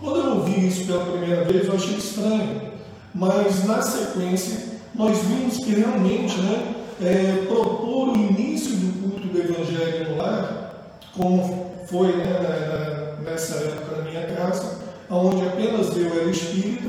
Quando 0.00 0.18
eu 0.18 0.36
ouvi 0.38 0.66
isso 0.66 0.84
pela 0.84 1.04
primeira 1.04 1.44
vez, 1.44 1.68
eu 1.68 1.74
achei 1.76 1.96
estranho, 1.96 2.72
mas 3.14 3.64
na 3.64 3.80
sequência 3.82 4.80
nós 4.96 5.16
vimos 5.18 5.58
que 5.58 5.74
realmente 5.74 6.36
né, 6.40 6.74
é, 7.00 7.46
propor 7.46 8.08
o 8.08 8.16
início 8.16 8.74
do 8.74 9.00
culto 9.00 9.28
do 9.28 9.38
Evangelho 9.38 10.10
no 10.10 10.16
lar, 10.16 10.98
como 11.16 11.67
foi 11.88 12.08
né, 12.16 13.16
nessa 13.24 13.56
época 13.56 13.96
na 13.96 14.02
minha 14.02 14.26
casa, 14.26 14.78
onde 15.10 15.46
apenas 15.46 15.96
eu 15.96 16.06
era 16.06 16.30
espírita, 16.30 16.88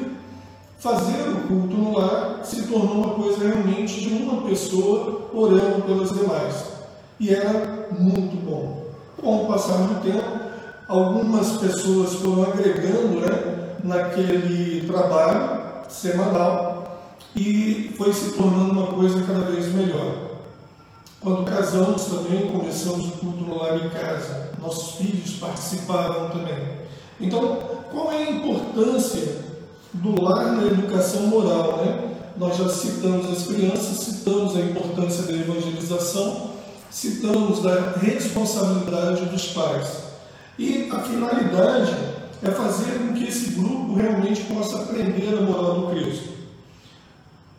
fazer 0.77 1.29
o 1.29 1.47
culto 1.47 1.75
no 1.75 1.97
lar 1.97 2.41
se 2.43 2.63
tornou 2.63 3.03
uma 3.03 3.15
coisa 3.15 3.47
realmente 3.47 4.01
de 4.01 4.23
uma 4.23 4.41
pessoa 4.47 5.29
orando 5.33 5.83
pelas 5.83 6.11
demais. 6.11 6.65
E 7.19 7.33
era 7.33 7.87
muito 7.91 8.35
bom. 8.45 8.85
Com 9.21 9.43
o 9.43 9.47
passar 9.47 9.77
do 9.77 10.01
tempo, 10.01 10.39
algumas 10.87 11.57
pessoas 11.57 12.15
foram 12.15 12.43
agregando 12.43 13.19
né, 13.19 13.75
naquele 13.83 14.85
trabalho 14.87 15.59
semanal 15.89 17.09
e 17.35 17.93
foi 17.97 18.13
se 18.13 18.33
tornando 18.33 18.71
uma 18.71 18.87
coisa 18.87 19.21
cada 19.23 19.51
vez 19.51 19.73
melhor. 19.73 20.28
Quando 21.21 21.43
casamos 21.43 22.05
também, 22.05 22.47
começamos 22.47 23.07
o 23.07 23.11
culto 23.11 23.43
no 23.43 23.57
lar 23.57 23.75
em 23.75 23.89
casa. 23.89 24.51
Nossos 24.61 24.95
filhos 24.95 25.31
participaram 25.31 26.29
também. 26.29 26.79
Então, 27.19 27.57
qual 27.91 28.11
é 28.11 28.23
a 28.23 28.31
importância 28.31 29.41
do 29.93 30.21
lar 30.21 30.53
na 30.53 30.67
educação 30.67 31.23
moral, 31.23 31.83
né? 31.83 32.15
Nós 32.37 32.55
já 32.55 32.69
citamos 32.69 33.29
as 33.29 33.47
crianças, 33.47 33.97
citamos 33.97 34.55
a 34.55 34.61
importância 34.61 35.23
da 35.23 35.33
evangelização, 35.33 36.51
citamos 36.89 37.61
da 37.61 37.91
responsabilidade 37.97 39.25
dos 39.25 39.47
pais. 39.47 40.03
E 40.57 40.89
a 40.89 40.99
finalidade 40.99 41.97
é 42.41 42.51
fazer 42.51 42.97
com 42.97 43.13
que 43.13 43.25
esse 43.25 43.51
grupo 43.51 43.93
realmente 43.95 44.41
possa 44.43 44.77
aprender 44.77 45.37
a 45.37 45.41
moral 45.41 45.81
do 45.81 45.87
Cristo. 45.87 46.29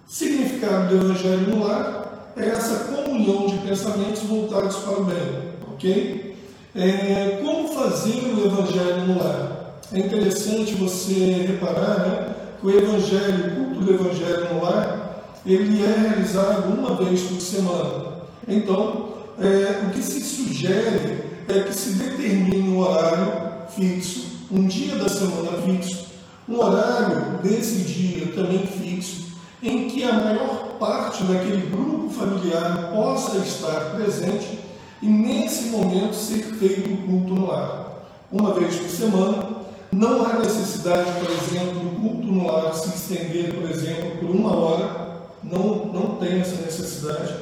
Significado 0.08 0.88
do 0.88 1.04
Evangelho 1.04 1.54
no 1.54 1.64
lar 1.66 2.09
essa 2.36 2.84
comunhão 2.84 3.46
de 3.46 3.58
pensamentos 3.58 4.22
voltados 4.22 4.76
para 4.76 5.00
o 5.00 5.04
bem, 5.04 5.52
ok? 5.72 6.36
É, 6.74 7.40
como 7.42 7.68
fazer 7.68 8.22
o 8.34 8.46
Evangelho 8.46 9.06
no 9.06 9.18
lar? 9.18 9.80
É 9.92 9.98
interessante 9.98 10.74
você 10.74 11.46
reparar 11.48 11.98
né, 11.98 12.34
que 12.60 12.66
o 12.66 12.70
Evangelho, 12.70 13.46
o 13.46 13.56
culto 13.56 13.80
do 13.80 13.94
Evangelho 13.94 14.54
no 14.54 14.62
lar, 14.62 15.24
ele 15.44 15.82
é 15.82 16.08
realizado 16.08 16.72
uma 16.72 16.94
vez 16.94 17.22
por 17.22 17.40
semana. 17.40 18.20
Então, 18.46 19.08
é, 19.38 19.86
o 19.86 19.90
que 19.90 20.02
se 20.02 20.20
sugere 20.20 21.24
é 21.48 21.60
que 21.66 21.74
se 21.74 21.94
determine 21.94 22.68
um 22.68 22.78
horário 22.78 23.32
fixo, 23.74 24.46
um 24.52 24.66
dia 24.66 24.96
da 24.96 25.08
semana 25.08 25.60
fixo, 25.64 26.06
um 26.48 26.58
horário 26.58 27.38
desse 27.42 27.78
dia 27.78 28.26
também 28.32 28.66
fixo, 28.66 29.29
em 29.62 29.88
que 29.88 30.02
a 30.04 30.12
maior 30.12 30.76
parte 30.78 31.22
daquele 31.24 31.66
grupo 31.68 32.08
familiar 32.10 32.90
possa 32.94 33.38
estar 33.38 33.92
presente 33.94 34.58
e 35.02 35.06
nesse 35.06 35.68
momento 35.68 36.14
ser 36.14 36.42
feito 36.42 36.92
o 36.92 36.96
culto 36.98 37.34
no 37.34 37.46
lar. 37.46 38.06
Uma 38.32 38.54
vez 38.54 38.76
por 38.76 38.88
semana, 38.88 39.48
não 39.92 40.24
há 40.24 40.38
necessidade, 40.38 41.10
por 41.12 41.30
exemplo, 41.30 41.80
do 41.80 42.00
culto 42.00 42.26
no 42.26 42.46
lar 42.46 42.74
se 42.74 42.88
estender, 42.88 43.54
por 43.54 43.68
exemplo, 43.68 44.18
por 44.18 44.30
uma 44.30 44.56
hora. 44.56 45.10
Não, 45.42 45.86
não 45.86 46.16
tem 46.16 46.40
essa 46.40 46.62
necessidade. 46.62 47.34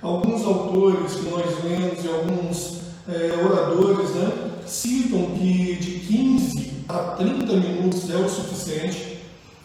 Alguns 0.00 0.44
autores 0.44 1.14
que 1.14 1.30
nós 1.30 1.44
lemos 1.62 2.04
e 2.04 2.08
alguns 2.08 2.80
é, 3.08 3.44
oradores 3.44 4.10
né, 4.10 4.32
citam 4.66 5.26
que 5.38 5.76
de 5.76 5.90
15 6.00 6.72
a 6.88 6.98
30 7.16 7.52
minutos 7.52 8.10
é 8.10 8.16
o 8.16 8.28
suficiente 8.28 9.11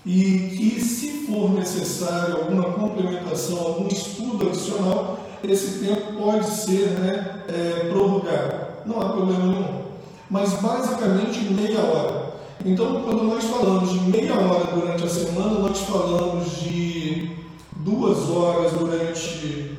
e 0.08 0.56
que, 0.56 0.80
se 0.80 1.28
for 1.28 1.50
necessário 1.52 2.38
alguma 2.38 2.64
complementação, 2.64 3.60
algum 3.60 3.90
estudo 3.90 4.48
adicional, 4.48 5.20
esse 5.44 5.86
tempo 5.86 6.14
pode 6.14 6.46
ser 6.46 6.92
né, 6.92 7.44
é, 7.50 7.90
prorrogado. 7.90 8.68
Não 8.86 9.02
há 9.02 9.10
problema 9.10 9.46
nenhum. 9.48 9.82
Mas 10.30 10.54
basicamente 10.54 11.42
meia 11.54 11.82
hora. 11.82 12.34
Então, 12.66 13.02
quando 13.04 13.24
nós 13.24 13.44
falamos 13.44 13.92
de 13.92 14.00
meia 14.10 14.34
hora 14.36 14.74
durante 14.74 15.04
a 15.04 15.10
semana, 15.10 15.60
nós 15.60 15.80
falamos 15.80 16.52
de 16.62 17.36
duas 17.76 18.30
horas 18.30 18.72
durante, 18.72 19.78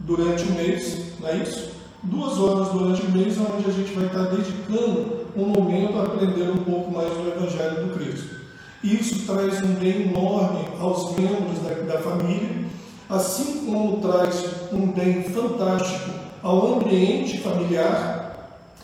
durante 0.00 0.42
o 0.42 0.52
mês, 0.52 1.12
não 1.20 1.28
é 1.28 1.36
isso? 1.36 1.70
Duas 2.02 2.36
horas 2.38 2.72
durante 2.72 3.02
o 3.02 3.10
mês, 3.12 3.36
onde 3.38 3.70
a 3.70 3.72
gente 3.72 3.92
vai 3.92 4.06
estar 4.06 4.24
dedicando 4.24 5.20
um 5.36 5.46
momento 5.46 5.96
a 5.96 6.02
aprender 6.02 6.50
um 6.50 6.64
pouco 6.64 6.90
mais 6.90 7.08
do 7.08 7.28
Evangelho 7.28 7.86
do 7.86 7.94
Cristo. 7.94 8.39
Isso 8.82 9.26
traz 9.26 9.62
um 9.62 9.74
bem 9.74 10.08
enorme 10.08 10.64
aos 10.80 11.16
membros 11.16 11.58
da, 11.62 11.94
da 11.94 12.00
família, 12.00 12.64
assim 13.08 13.66
como 13.66 13.98
traz 13.98 14.44
um 14.72 14.86
bem 14.86 15.24
fantástico 15.24 16.10
ao 16.42 16.74
ambiente 16.74 17.38
familiar 17.38 18.20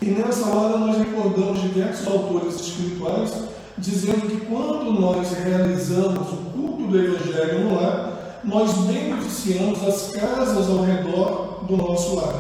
e 0.00 0.06
nessa 0.06 0.54
hora 0.54 0.76
nós 0.76 0.98
recordamos 0.98 1.62
diversos 1.62 2.06
autores 2.06 2.60
espirituais 2.60 3.32
dizendo 3.78 4.28
que 4.28 4.44
quando 4.46 4.92
nós 4.92 5.32
realizamos 5.32 6.32
o 6.32 6.36
culto 6.52 6.86
do 6.86 6.98
Evangelho 6.98 7.64
no 7.64 7.76
lar, 7.76 8.40
nós 8.44 8.72
beneficiamos 8.74 9.82
as 9.82 10.12
casas 10.12 10.68
ao 10.68 10.82
redor 10.82 11.64
do 11.66 11.76
nosso 11.78 12.14
lar. 12.16 12.34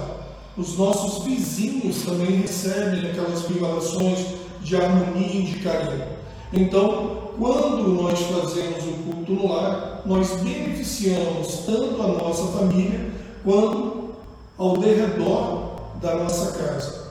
Os 0.56 0.76
nossos 0.76 1.24
vizinhos 1.24 2.02
também 2.02 2.42
recebem 2.42 3.10
aquelas 3.10 3.42
vibrações 3.42 4.18
de 4.60 4.76
harmonia 4.76 5.40
e 5.40 5.42
de 5.44 5.58
carinho. 5.60 6.04
Então, 6.52 7.25
quando 7.38 7.88
nós 7.88 8.18
fazemos 8.20 8.84
o 8.84 8.92
culto 9.04 9.32
no 9.32 9.52
lar, 9.52 10.02
nós 10.06 10.30
beneficiamos 10.42 11.64
tanto 11.66 12.02
a 12.02 12.06
nossa 12.08 12.58
família 12.58 13.10
quanto 13.44 14.10
ao 14.58 14.76
derredor 14.78 15.76
da 16.00 16.14
nossa 16.16 16.52
casa. 16.58 17.06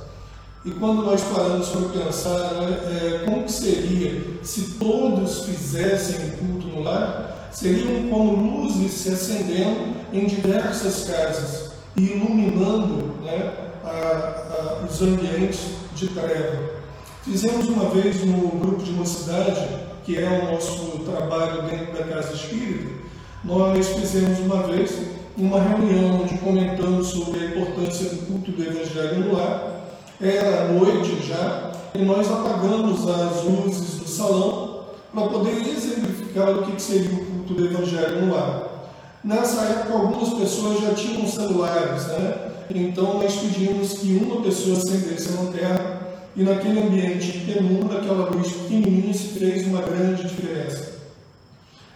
E 0.66 0.72
quando 0.72 1.04
nós 1.04 1.22
paramos 1.22 1.70
para 1.70 2.06
pensar 2.06 2.54
né, 2.56 2.80
é, 2.88 3.26
como 3.26 3.44
que 3.44 3.52
seria 3.52 4.40
se 4.42 4.76
todos 4.80 5.44
fizessem 5.46 6.32
culto 6.32 6.68
no 6.68 6.82
lar, 6.82 7.50
seriam 7.52 8.10
como 8.10 8.64
luzes 8.64 8.92
se 8.92 9.10
acendendo 9.10 9.96
em 10.12 10.26
diversas 10.26 11.06
casas 11.08 11.72
e 11.96 12.02
iluminando 12.02 13.16
né, 13.24 13.54
a, 13.84 13.90
a, 13.90 14.86
os 14.90 15.02
ambientes 15.02 15.60
de 15.96 16.08
treva. 16.08 16.76
Fizemos 17.24 17.68
uma 17.70 17.90
vez 17.90 18.24
no 18.26 18.50
grupo 18.60 18.84
de 18.84 18.92
mocidade, 18.92 19.68
que 20.06 20.18
é 20.18 20.30
o 20.30 20.52
nosso 20.52 21.00
trabalho 21.00 21.64
dentro 21.64 21.94
da 21.94 22.04
casa 22.04 22.34
espírita, 22.34 22.92
nós 23.44 23.88
fizemos 23.88 24.40
uma 24.40 24.64
vez 24.64 24.92
uma 25.38 25.60
reunião 25.60 26.22
onde 26.22 26.38
comentamos 26.38 27.08
sobre 27.08 27.40
a 27.40 27.46
importância 27.48 28.10
do 28.10 28.26
culto 28.28 28.52
do 28.52 28.64
Evangelho 28.64 29.26
no 29.26 29.36
lar 29.36 29.76
era 30.22 30.72
noite 30.72 31.28
já, 31.28 31.72
e 31.94 32.00
nós 32.00 32.32
apagamos 32.32 33.08
as 33.08 33.44
luzes 33.44 34.00
do 34.00 34.08
salão 34.08 34.86
para 35.14 35.28
poder 35.28 35.68
exemplificar 35.68 36.52
o 36.52 36.64
que 36.64 36.82
seria 36.82 37.12
o 37.12 37.26
culto 37.26 37.54
do 37.54 37.66
Evangelho 37.66 38.26
no 38.26 38.34
lar. 38.34 38.64
Nessa 39.24 39.62
época, 39.64 39.94
algumas 39.94 40.34
pessoas 40.36 40.82
já 40.82 40.94
tinham 40.94 41.28
celulares, 41.28 42.08
né? 42.08 42.52
Então, 42.74 43.16
nós 43.16 43.36
pedimos 43.36 43.94
que 43.94 44.18
uma 44.24 44.42
pessoa 44.42 44.78
acendesse 44.78 45.30
a 45.30 45.42
lanterna 45.42 46.05
e 46.36 46.44
naquele 46.44 46.82
ambiente 46.82 47.32
de 47.32 47.54
penumbra, 47.54 48.00
aquela 48.00 48.30
luz 48.30 48.52
pequenininha 48.52 49.14
se 49.14 49.40
fez 49.40 49.66
uma 49.68 49.82
grande 49.82 50.24
diferença. 50.24 50.96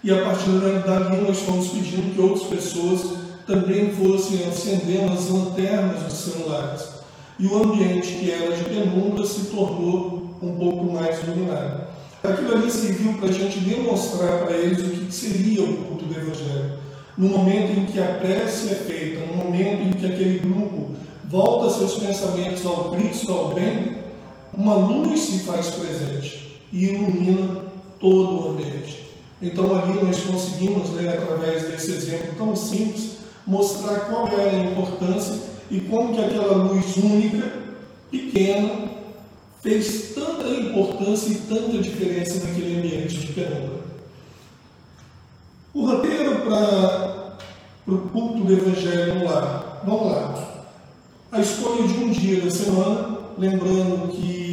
E 0.03 0.11
a 0.11 0.23
partir 0.23 0.49
dali, 0.85 1.21
nós 1.21 1.39
fomos 1.39 1.67
pedindo 1.69 2.15
que 2.15 2.21
outras 2.21 2.47
pessoas 2.47 3.17
também 3.45 3.91
fossem 3.91 4.47
acendendo 4.47 5.11
as 5.11 5.27
lanternas 5.29 6.03
dos 6.03 6.13
celulares 6.13 6.99
e 7.39 7.47
o 7.47 7.63
ambiente 7.63 8.15
que 8.15 8.31
era 8.31 8.53
de 8.53 8.63
penumbra 8.65 9.25
se 9.25 9.45
tornou 9.45 10.29
um 10.41 10.55
pouco 10.55 10.91
mais 10.91 11.23
iluminado. 11.23 11.87
Aquilo 12.21 12.53
ali 12.53 12.69
serviu 12.69 13.13
para 13.13 13.29
a 13.29 13.31
gente 13.31 13.59
demonstrar 13.59 14.45
para 14.45 14.57
eles 14.57 14.79
o 14.79 14.89
que 14.89 15.11
seria 15.11 15.63
o 15.63 15.77
culto 15.77 16.05
do 16.05 16.13
Evangelho. 16.13 16.79
No 17.17 17.29
momento 17.29 17.79
em 17.79 17.85
que 17.85 17.99
a 17.99 18.19
prece 18.19 18.71
é 18.71 18.75
feita, 18.75 19.25
no 19.25 19.37
momento 19.37 19.83
em 19.83 19.91
que 19.91 20.05
aquele 20.05 20.39
grupo 20.39 20.91
volta 21.25 21.69
seus 21.69 21.95
pensamentos 21.95 22.65
ao 22.65 22.91
Cristo, 22.91 23.31
ao 23.31 23.53
bem, 23.53 23.98
uma 24.59 24.75
luz 24.75 25.21
se 25.21 25.39
faz 25.39 25.67
presente 25.67 26.59
e 26.73 26.87
ilumina 26.87 27.63
todo 27.97 28.41
o 28.41 28.49
ambiente. 28.51 29.05
Então 29.41 29.73
ali 29.73 30.03
nós 30.03 30.19
conseguimos, 30.19 30.89
né, 30.89 31.17
através 31.17 31.63
desse 31.63 31.91
exemplo 31.91 32.35
tão 32.37 32.53
simples, 32.57 33.19
mostrar 33.47 34.01
qual 34.01 34.27
era 34.27 34.51
a 34.51 34.63
importância 34.65 35.33
e 35.71 35.79
como 35.79 36.13
que 36.13 36.21
aquela 36.21 36.57
luz 36.57 36.97
única, 36.97 37.53
pequena, 38.11 38.89
fez 39.61 40.13
tanta 40.13 40.45
importância 40.49 41.31
e 41.31 41.35
tanta 41.35 41.77
diferença 41.77 42.45
naquele 42.45 42.79
ambiente 42.79 43.17
de 43.17 43.27
penumbra. 43.27 43.79
O 45.73 45.85
roteiro 45.85 46.41
para 46.41 47.37
o 47.87 47.97
culto 48.09 48.43
do 48.43 48.53
Evangelho 48.53 49.15
no 49.15 49.25
lar. 49.25 49.83
Vamos 49.85 50.11
lá. 50.11 50.65
A 51.31 51.39
escolha 51.39 51.87
de 51.87 51.93
um 51.93 52.09
dia 52.09 52.41
da 52.41 52.51
semana, 52.51 53.19
lembrando 53.37 54.09
que, 54.11 54.48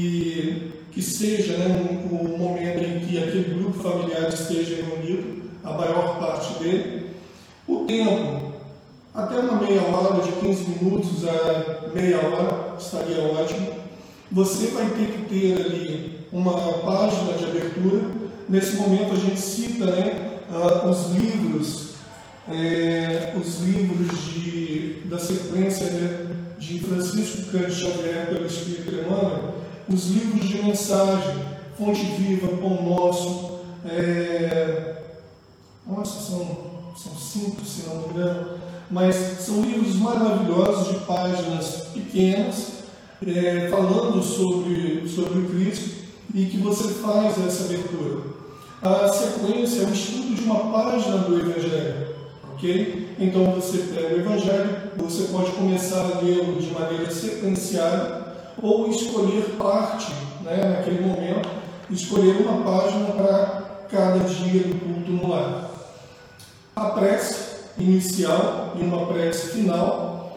que 0.96 1.02
seja 1.02 1.58
né, 1.58 1.78
um, 2.10 2.24
um 2.24 2.38
momento 2.38 2.82
em 2.82 3.00
que 3.00 3.18
aquele 3.18 3.54
grupo 3.58 3.78
familiar 3.80 4.30
esteja 4.30 4.76
reunido, 4.76 5.42
a 5.62 5.72
maior 5.72 6.18
parte 6.18 6.58
dele. 6.58 7.10
O 7.68 7.84
tempo, 7.84 8.52
até 9.14 9.38
uma 9.40 9.60
meia 9.60 9.82
hora, 9.82 10.22
de 10.22 10.32
15 10.32 10.64
minutos 10.70 11.28
a 11.28 11.90
meia 11.94 12.16
hora, 12.16 12.76
estaria 12.78 13.22
ótimo. 13.24 13.74
Você 14.32 14.68
vai 14.68 14.86
ter 14.88 15.06
que 15.08 15.28
ter 15.28 15.66
ali 15.66 16.20
uma 16.32 16.54
página 16.54 17.34
de 17.34 17.44
abertura. 17.44 18.06
Nesse 18.48 18.76
momento 18.76 19.12
a 19.12 19.16
gente 19.16 19.38
cita 19.38 19.84
né, 19.84 20.38
uh, 20.50 20.88
os 20.88 21.10
livros, 21.10 21.90
é, 22.50 23.34
os 23.38 23.60
livros 23.60 24.18
de, 24.32 25.02
da 25.04 25.18
sequência 25.18 25.90
né, 25.90 26.26
de 26.58 26.80
Francisco 26.80 27.50
Cândido 27.52 27.74
Xavier 27.74 28.28
pelo 28.30 28.46
Espírito 28.46 28.94
Emmanuel, 28.94 29.55
os 29.88 30.06
livros 30.08 30.48
de 30.48 30.62
mensagem, 30.62 31.36
Fonte 31.78 32.04
Viva, 32.04 32.48
Pão 32.56 32.82
Nosso, 32.82 33.60
é, 33.84 34.96
nossa, 35.86 36.20
são, 36.20 36.40
são 36.96 37.14
cinco, 37.14 37.64
se 37.64 37.86
não 37.88 38.00
me 38.00 38.08
engano, 38.08 38.58
mas 38.90 39.14
são 39.14 39.62
livros 39.62 39.96
maravilhosos 39.96 40.88
de 40.88 41.06
páginas 41.06 41.88
pequenas, 41.94 42.72
é, 43.26 43.68
falando 43.70 44.22
sobre, 44.22 45.08
sobre 45.08 45.38
o 45.40 45.48
Cristo 45.50 46.04
e 46.34 46.46
que 46.46 46.58
você 46.58 46.88
faz 46.94 47.38
essa 47.46 47.68
leitura. 47.68 48.36
A 48.82 49.08
sequência 49.08 49.82
é 49.82 49.86
o 49.86 49.92
estudo 49.92 50.34
de 50.34 50.42
uma 50.42 50.72
página 50.72 51.18
do 51.18 51.38
Evangelho, 51.38 52.08
ok? 52.52 53.14
Então 53.18 53.52
você 53.52 53.78
pega 53.94 54.16
o 54.16 54.20
Evangelho, 54.20 54.76
você 54.96 55.24
pode 55.24 55.52
começar 55.52 56.00
a 56.00 56.20
lê-lo 56.20 56.60
de 56.60 56.70
maneira 56.72 57.10
sequenciada 57.10 58.25
ou 58.62 58.88
escolher 58.88 59.56
parte, 59.58 60.12
né, 60.42 60.76
naquele 60.76 61.06
momento, 61.06 61.48
escolher 61.90 62.36
uma 62.36 62.64
página 62.64 63.06
para 63.12 63.62
cada 63.90 64.18
dia 64.20 64.62
do 64.62 64.80
culto 64.80 65.12
no 65.12 65.28
lar 65.30 65.66
a 66.76 66.90
prece 66.90 67.56
inicial 67.78 68.74
e 68.78 68.82
uma 68.82 69.06
prece 69.06 69.48
final. 69.48 70.36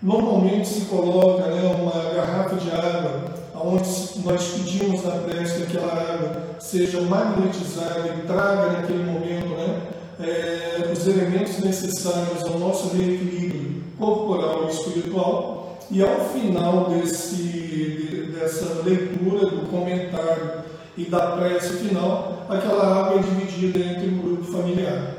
Normalmente 0.00 0.68
se 0.68 0.80
coloca 0.82 1.48
né, 1.48 1.74
uma 1.74 2.14
garrafa 2.14 2.54
de 2.54 2.70
água, 2.70 3.24
onde 3.56 4.20
nós 4.24 4.52
pedimos 4.52 5.02
na 5.02 5.16
prece 5.16 5.56
que 5.56 5.76
aquela 5.76 5.92
água 5.92 6.42
seja 6.60 7.00
magnetizada 7.00 8.08
e 8.16 8.24
traga 8.24 8.70
naquele 8.70 9.02
momento 9.02 9.48
né, 9.48 9.80
é, 10.20 10.92
os 10.92 11.08
elementos 11.08 11.58
necessários 11.58 12.44
ao 12.44 12.56
nosso 12.60 12.96
reequilíbrio 12.96 13.82
corporal 13.98 14.68
e 14.68 14.70
espiritual. 14.70 15.57
E 15.90 16.02
ao 16.02 16.28
final 16.28 16.90
desse, 16.90 18.30
dessa 18.38 18.82
leitura, 18.82 19.46
do 19.48 19.70
comentário 19.70 20.64
e 20.96 21.04
da 21.04 21.32
prece 21.32 21.78
final, 21.78 22.46
aquela 22.48 22.84
água 22.84 23.20
é 23.20 23.22
dividida 23.22 23.78
entre 23.78 24.08
o 24.08 24.18
grupo 24.22 24.44
familiar. 24.52 25.14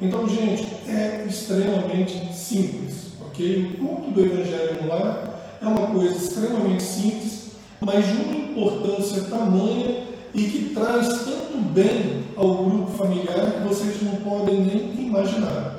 Então, 0.00 0.28
gente, 0.28 0.66
é 0.88 1.24
extremamente 1.28 2.32
simples, 2.32 3.12
ok? 3.20 3.78
O 3.80 3.84
culto 3.84 4.10
do 4.12 4.24
Evangelho 4.24 4.82
no 4.82 4.88
lar 4.88 5.58
é 5.60 5.66
uma 5.66 5.88
coisa 5.88 6.14
extremamente 6.14 6.82
simples, 6.84 7.50
mas 7.80 8.06
de 8.06 8.12
uma 8.12 8.36
importância 8.36 9.22
tamanha 9.22 10.04
e 10.34 10.42
que 10.44 10.74
traz 10.74 11.08
tanto 11.08 11.58
bem 11.72 12.22
ao 12.36 12.64
grupo 12.64 12.90
familiar 12.92 13.52
que 13.52 13.68
vocês 13.68 14.00
não 14.02 14.16
podem 14.16 14.60
nem 14.60 15.06
imaginar. 15.06 15.71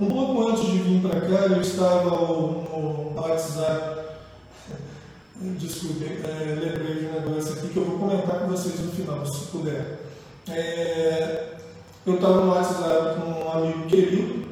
Um 0.00 0.06
pouco 0.06 0.48
antes 0.48 0.64
de 0.64 0.78
vir 0.78 1.02
para 1.02 1.20
cá, 1.20 1.44
eu 1.50 1.60
estava 1.60 2.08
no, 2.08 3.12
WhatsApp. 3.14 4.00
Desculpe, 5.58 6.06
é, 6.24 6.58
lembrei 6.58 6.94
de 6.94 7.04
um 7.04 7.20
negócio 7.20 7.52
aqui 7.52 7.68
que 7.68 7.76
eu 7.76 7.84
vou 7.84 7.98
comentar 7.98 8.40
com 8.40 8.46
vocês 8.46 8.80
no 8.80 8.92
final, 8.92 9.26
se 9.26 9.48
puder. 9.48 10.00
É, 10.48 11.48
eu 12.06 12.14
estava 12.14 12.40
no 12.40 12.50
WhatsApp 12.50 13.20
com 13.20 13.30
um 13.30 13.52
amigo 13.52 13.86
querido 13.88 14.46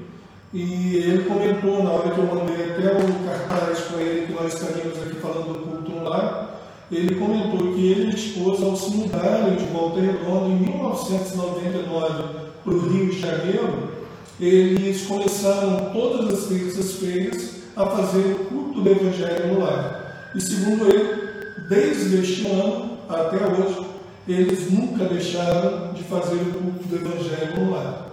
e 0.52 0.96
ele 0.98 1.24
comentou 1.24 1.82
na 1.82 1.92
hora 1.92 2.10
que 2.10 2.20
eu 2.20 2.26
mandei 2.26 2.72
até 2.72 2.92
o 2.92 3.24
cartaz 3.24 3.78
para 3.86 4.02
ele 4.02 4.26
que 4.26 4.32
nós 4.34 4.52
estaríamos 4.52 4.98
aqui 4.98 5.14
falando 5.14 5.54
do 5.54 5.58
culto 5.60 5.90
no 5.90 6.04
lar, 6.06 6.60
ele 6.92 7.14
comentou 7.14 7.72
que 7.72 7.90
ele 7.90 8.10
e 8.10 8.14
esposa, 8.14 8.66
ao 8.66 8.76
se 8.76 8.90
mudarem 8.90 9.56
de 9.56 9.64
Volta 9.64 9.98
Redonda 9.98 10.48
em 10.48 10.56
1999 10.56 12.22
para 12.64 12.72
o 12.74 12.80
Rio 12.90 13.06
de 13.06 13.18
Janeiro, 13.18 13.97
eles 14.40 15.02
começaram 15.02 15.90
todas 15.92 16.32
as 16.32 16.46
terças-feiras 16.46 17.56
a 17.76 17.86
fazer 17.86 18.32
o 18.32 18.44
culto 18.46 18.80
do 18.80 18.90
Evangelho 18.90 19.54
no 19.54 19.60
lar. 19.60 20.30
E 20.34 20.40
segundo 20.40 20.86
ele, 20.86 21.28
desde 21.68 22.20
este 22.20 22.46
ano 22.46 22.98
até 23.08 23.36
hoje, 23.36 23.86
eles 24.28 24.70
nunca 24.70 25.04
deixaram 25.04 25.92
de 25.92 26.02
fazer 26.04 26.36
o 26.36 26.52
culto 26.52 26.84
do 26.86 26.96
Evangelho 26.96 27.60
no 27.60 27.72
lar. 27.72 28.08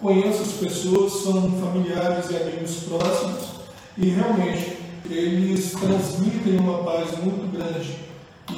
Conheço 0.00 0.42
as 0.42 0.52
pessoas, 0.52 1.22
são 1.22 1.52
familiares 1.52 2.28
e 2.30 2.36
amigos 2.36 2.74
próximos, 2.88 3.52
e 3.96 4.08
realmente 4.08 4.78
eles 5.08 5.72
transmitem 5.72 6.58
uma 6.58 6.82
paz 6.82 7.10
muito 7.22 7.50
grande. 7.52 7.96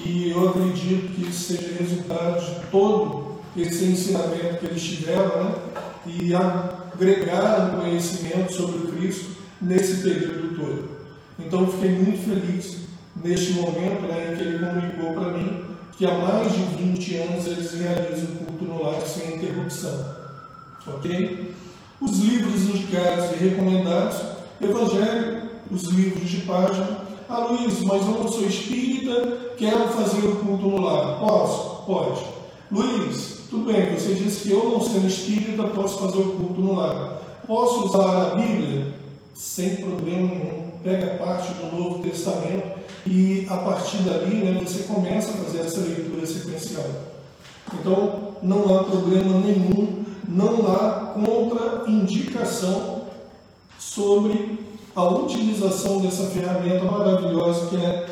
E 0.05 0.31
eu 0.31 0.49
acredito 0.49 1.15
que 1.15 1.29
isso 1.29 1.53
seja 1.53 1.77
resultado 1.79 2.41
de 2.41 2.67
todo 2.71 3.35
esse 3.57 3.85
ensinamento 3.85 4.59
que 4.59 4.67
eles 4.67 4.83
tiveram, 4.83 5.45
né? 5.45 5.55
e 6.07 6.35
agregaram 6.95 7.81
conhecimento 7.81 8.53
sobre 8.53 8.93
Cristo 8.93 9.31
nesse 9.61 10.03
período 10.03 10.57
todo. 10.57 10.89
Então 11.39 11.61
eu 11.61 11.73
fiquei 11.73 11.91
muito 11.91 12.25
feliz 12.25 12.85
neste 13.23 13.53
momento 13.55 14.03
né, 14.03 14.33
em 14.33 14.37
que 14.37 14.43
ele 14.43 14.59
comunicou 14.59 15.13
para 15.15 15.33
mim 15.33 15.65
que 15.97 16.07
há 16.07 16.15
mais 16.15 16.53
de 16.53 16.59
20 16.59 17.17
anos 17.17 17.47
eles 17.47 17.73
realizam 17.75 18.25
o 18.25 18.45
culto 18.45 18.65
no 18.65 18.83
lar 18.83 19.01
sem 19.03 19.37
interrupção. 19.37 20.17
Ok? 20.87 21.55
Os 22.01 22.19
livros 22.19 22.63
indicados 22.63 23.33
e 23.33 23.45
recomendados, 23.45 24.17
Evangelho, 24.61 25.51
os 25.71 25.85
livros 25.85 26.29
de 26.29 26.39
página. 26.39 27.05
Ah, 27.29 27.47
Luiz, 27.47 27.81
mas 27.81 28.03
eu 28.03 28.13
não 28.13 28.29
sou 28.29 28.47
espírita, 28.47 29.55
quero 29.57 29.89
fazer 29.89 30.27
o 30.27 30.37
culto 30.37 30.67
no 30.67 30.81
lar. 30.81 31.19
Posso? 31.21 31.85
Pode. 31.87 32.25
Luiz, 32.71 33.34
tudo 33.55 33.73
bem, 33.73 33.95
você 33.95 34.15
disse 34.15 34.43
que 34.43 34.51
eu 34.51 34.69
não 34.69 34.81
sendo 34.81 35.07
espírita 35.07 35.63
posso 35.69 36.01
fazer 36.01 36.19
o 36.19 36.33
culto 36.33 36.61
no 36.61 36.75
lar. 36.75 37.21
Posso 37.47 37.85
usar 37.85 38.33
a 38.33 38.35
Bíblia? 38.35 38.95
Sem 39.33 39.77
problema 39.77 40.29
nenhum. 40.29 40.73
Pega 40.83 41.19
parte 41.19 41.53
do 41.55 41.77
Novo 41.77 42.03
Testamento 42.03 42.81
e 43.07 43.47
a 43.49 43.57
partir 43.59 43.99
dali 43.99 44.37
né, 44.39 44.61
você 44.61 44.83
começa 44.83 45.31
a 45.31 45.45
fazer 45.45 45.61
essa 45.61 45.81
leitura 45.81 46.27
sequencial. 46.27 46.85
Então, 47.73 48.35
não 48.43 48.77
há 48.77 48.85
problema 48.85 49.39
nenhum, 49.39 50.05
não 50.29 50.67
há 50.73 51.15
contraindicação 51.15 53.05
sobre 53.79 54.59
a 54.97 55.05
utilização 55.05 56.01
dessa 56.01 56.25
ferramenta 56.25 56.85
maravilhosa 56.85 57.69
que 57.69 57.77
é 57.77 58.07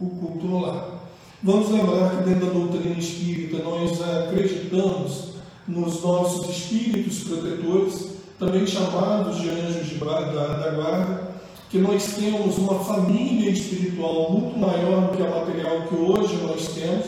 o 0.00 0.06
culto 0.06 0.46
no 0.46 0.60
lar. 0.60 0.97
Vamos 1.40 1.70
lembrar 1.70 2.16
que 2.16 2.28
dentro 2.28 2.46
da 2.46 2.52
doutrina 2.52 2.98
espírita 2.98 3.62
nós 3.62 4.02
acreditamos 4.02 5.34
nos 5.68 6.02
nossos 6.02 6.50
espíritos 6.50 7.20
protetores, 7.20 8.08
também 8.40 8.66
chamados 8.66 9.40
de 9.40 9.48
anjos 9.48 9.86
de 9.86 9.94
da, 9.98 10.20
da 10.20 10.70
guarda, 10.72 11.28
que 11.70 11.78
nós 11.78 12.14
temos 12.14 12.58
uma 12.58 12.80
família 12.80 13.50
espiritual 13.50 14.32
muito 14.32 14.58
maior 14.58 15.02
do 15.02 15.16
que 15.16 15.22
a 15.22 15.30
material 15.30 15.82
que 15.82 15.94
hoje 15.94 16.36
nós 16.42 16.74
temos, 16.74 17.06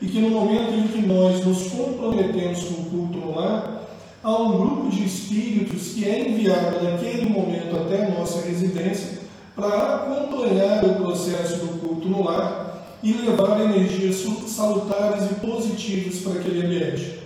e 0.00 0.06
que 0.06 0.20
no 0.20 0.30
momento 0.30 0.72
em 0.72 0.88
que 0.88 1.06
nós 1.06 1.44
nos 1.44 1.68
comprometemos 1.68 2.64
com 2.64 2.80
o 2.80 2.84
culto 2.86 3.18
no 3.18 3.34
lar, 3.38 3.82
há 4.22 4.36
um 4.36 4.56
grupo 4.56 4.88
de 4.88 5.04
espíritos 5.04 5.88
que 5.88 6.06
é 6.06 6.26
enviado 6.26 6.82
naquele 6.82 7.28
momento 7.28 7.76
até 7.76 8.06
a 8.06 8.18
nossa 8.18 8.40
residência 8.40 9.18
para 9.54 9.96
acompanhar 9.96 10.82
o 10.82 10.94
processo 10.94 11.58
do 11.58 11.78
culto 11.78 12.08
no 12.08 12.24
lar 12.24 12.65
e 13.06 13.12
levar 13.12 13.60
energias 13.60 14.24
salutares 14.48 15.30
e 15.30 15.34
positivas 15.34 16.18
para 16.22 16.40
aquele 16.40 16.66
ambiente. 16.66 17.20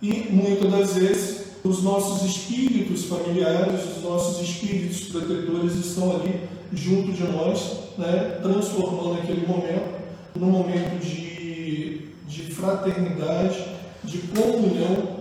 E 0.00 0.28
muitas 0.30 0.70
das 0.70 0.94
vezes 0.94 1.46
os 1.64 1.82
nossos 1.82 2.22
espíritos 2.22 3.06
familiares, 3.06 3.96
os 3.96 4.04
nossos 4.04 4.40
espíritos 4.48 5.08
protetores 5.08 5.74
estão 5.74 6.14
ali 6.14 6.42
junto 6.72 7.10
de 7.10 7.24
nós, 7.24 7.78
né, 7.98 8.38
transformando 8.40 9.14
aquele 9.14 9.44
momento 9.44 9.98
num 10.36 10.52
momento 10.52 11.00
de, 11.00 12.10
de 12.28 12.42
fraternidade, 12.54 13.64
de 14.04 14.18
comunhão 14.18 15.18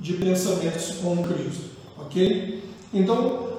de 0.00 0.14
pensamentos 0.14 0.96
com 1.00 1.16
Cristo. 1.22 1.70
Ok? 1.96 2.64
Então, 2.92 3.50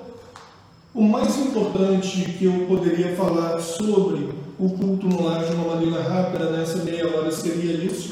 o 0.94 1.02
mais 1.02 1.38
importante 1.38 2.22
que 2.38 2.44
eu 2.44 2.66
poderia 2.68 3.16
falar 3.16 3.62
sobre 3.62 4.41
o 4.62 4.70
culto 4.70 5.08
no 5.08 5.24
lar 5.24 5.44
de 5.44 5.56
uma 5.56 5.76
maneira 5.76 6.04
rápida 6.04 6.52
nessa 6.52 6.84
meia 6.84 7.08
hora 7.08 7.32
seria 7.32 7.84
isso. 7.84 8.12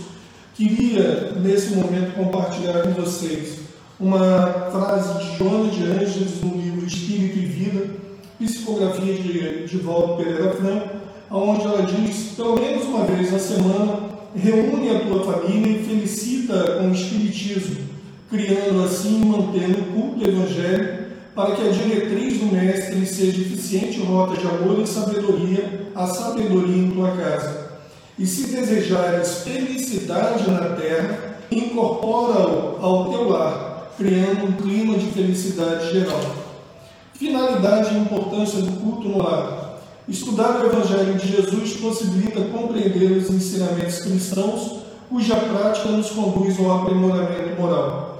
Queria, 0.56 1.32
nesse 1.40 1.76
momento, 1.76 2.16
compartilhar 2.16 2.82
com 2.82 2.90
vocês 2.90 3.60
uma 4.00 4.72
frase 4.72 5.20
de 5.20 5.38
Joana 5.38 5.70
de 5.70 5.84
Ângeles 5.84 6.42
no 6.42 6.58
livro 6.58 6.88
Espírito 6.88 7.38
e 7.38 7.46
Vida, 7.46 7.90
psicografia 8.40 9.14
de, 9.14 9.68
de 9.68 9.78
Valdo 9.78 10.16
Pereira 10.16 10.52
Franco, 10.54 10.90
onde 11.30 11.62
ela 11.62 11.84
diz, 11.84 12.34
pelo 12.36 12.60
menos 12.60 12.84
uma 12.86 13.06
vez 13.06 13.32
na 13.32 13.38
semana, 13.38 14.00
reúne 14.36 14.90
a 14.90 15.02
tua 15.02 15.32
família 15.32 15.78
e 15.78 15.84
felicita 15.84 16.78
com 16.80 16.90
o 16.90 16.94
Espiritismo, 16.94 17.78
criando 18.28 18.84
assim 18.84 19.22
e 19.22 19.26
mantendo 19.26 19.82
o 19.82 19.86
culto 19.94 20.20
do 20.20 20.28
Evangelho 20.28 20.99
para 21.40 21.56
que 21.56 21.70
a 21.70 21.72
diretriz 21.72 22.38
do 22.38 22.48
Mestre 22.48 23.06
seja 23.06 23.40
eficiente 23.40 24.02
rota 24.02 24.36
de 24.36 24.46
amor 24.46 24.82
e 24.82 24.86
sabedoria, 24.86 25.90
a 25.96 26.06
sabedoria 26.06 26.84
em 26.84 26.92
tua 26.92 27.16
casa 27.16 27.80
e 28.18 28.28
se 28.28 28.48
desejares 28.48 29.44
felicidade 29.46 30.52
na 30.52 30.76
terra, 30.76 31.38
incorpora-o 31.50 32.86
ao 32.86 33.10
teu 33.10 33.30
lar, 33.30 33.94
criando 33.98 34.48
um 34.48 34.52
clima 34.52 34.98
de 34.98 35.06
felicidade 35.12 35.94
geral. 35.94 36.20
Finalidade 37.14 37.96
e 37.96 38.00
importância 38.00 38.62
do 38.62 38.74
culto 38.74 39.08
no 39.08 39.20
lar. 39.20 39.80
Estudar 40.10 40.60
o 40.60 40.66
Evangelho 40.66 41.14
de 41.14 41.26
Jesus 41.26 41.78
possibilita 41.78 42.42
compreender 42.52 43.14
os 43.14 43.30
ensinamentos 43.30 44.00
cristãos, 44.00 44.80
cuja 45.08 45.38
prática 45.38 45.88
nos 45.88 46.10
conduz 46.10 46.60
ao 46.60 46.82
aprimoramento 46.82 47.62
moral. 47.62 48.19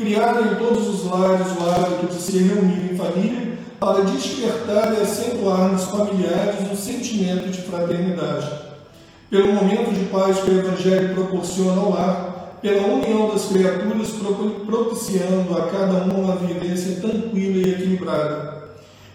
Criar 0.00 0.40
em 0.40 0.54
todos 0.54 0.88
os 0.88 1.10
lares 1.10 1.46
o 1.58 1.68
hábito 1.68 2.06
de 2.06 2.22
se 2.22 2.38
reunir 2.38 2.90
em 2.90 2.96
família 2.96 3.58
para 3.78 4.02
despertar 4.02 4.94
e 4.94 5.02
acentuar 5.02 5.70
nos 5.70 5.84
familiares 5.84 6.72
um 6.72 6.74
sentimento 6.74 7.50
de 7.50 7.60
fraternidade. 7.60 8.50
Pelo 9.28 9.52
momento 9.52 9.92
de 9.92 10.06
paz 10.06 10.38
que 10.38 10.52
o 10.52 10.58
Evangelho 10.58 11.14
proporciona 11.14 11.78
ao 11.78 11.90
lar, 11.90 12.56
pela 12.62 12.86
união 12.86 13.28
das 13.28 13.44
criaturas 13.44 14.08
propiciando 14.64 15.58
a 15.58 15.66
cada 15.66 16.04
uma 16.04 16.14
uma 16.14 16.36
vivência 16.36 16.98
tranquila 16.98 17.58
e 17.58 17.70
equilibrada. 17.70 18.70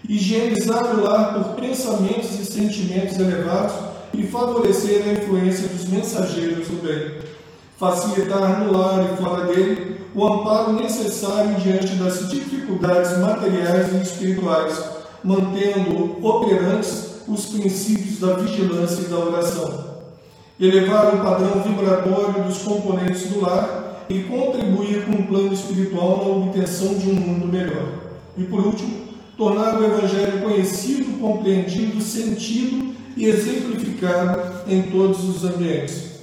Higienizar 0.08 0.94
o 0.94 1.02
lar 1.02 1.34
por 1.34 1.60
pensamentos 1.60 2.38
e 2.38 2.44
sentimentos 2.44 3.18
elevados 3.18 3.74
e 4.14 4.22
favorecer 4.22 5.02
a 5.02 5.12
influência 5.14 5.66
dos 5.66 5.88
mensageiros 5.88 6.68
do 6.68 6.80
bem. 6.80 7.35
Facilitar 7.78 8.64
no 8.64 8.72
lar 8.72 9.04
e 9.04 9.16
fora 9.22 9.46
dele 9.46 10.00
o 10.14 10.26
amparo 10.26 10.72
necessário 10.72 11.56
diante 11.56 11.94
das 11.96 12.30
dificuldades 12.30 13.18
materiais 13.18 13.92
e 13.92 14.02
espirituais, 14.02 14.82
mantendo 15.22 16.26
operantes 16.26 17.16
os 17.28 17.46
princípios 17.46 18.18
da 18.18 18.34
vigilância 18.34 19.02
e 19.02 19.08
da 19.08 19.18
oração. 19.18 19.84
Elevar 20.58 21.14
o 21.14 21.18
padrão 21.18 21.60
vibratório 21.62 22.44
dos 22.44 22.58
componentes 22.62 23.28
do 23.28 23.42
lar 23.42 24.06
e 24.08 24.20
contribuir 24.20 25.04
com 25.04 25.12
o 25.12 25.26
plano 25.26 25.52
espiritual 25.52 26.24
na 26.24 26.46
obtenção 26.46 26.94
de 26.94 27.10
um 27.10 27.14
mundo 27.14 27.46
melhor. 27.46 27.88
E 28.38 28.44
por 28.44 28.60
último, 28.60 29.06
tornar 29.36 29.78
o 29.78 29.84
Evangelho 29.84 30.40
conhecido, 30.40 31.20
compreendido, 31.20 32.00
sentido 32.00 32.94
e 33.14 33.26
exemplificado 33.26 34.40
em 34.66 34.82
todos 34.84 35.22
os 35.24 35.44
ambientes. 35.44 36.15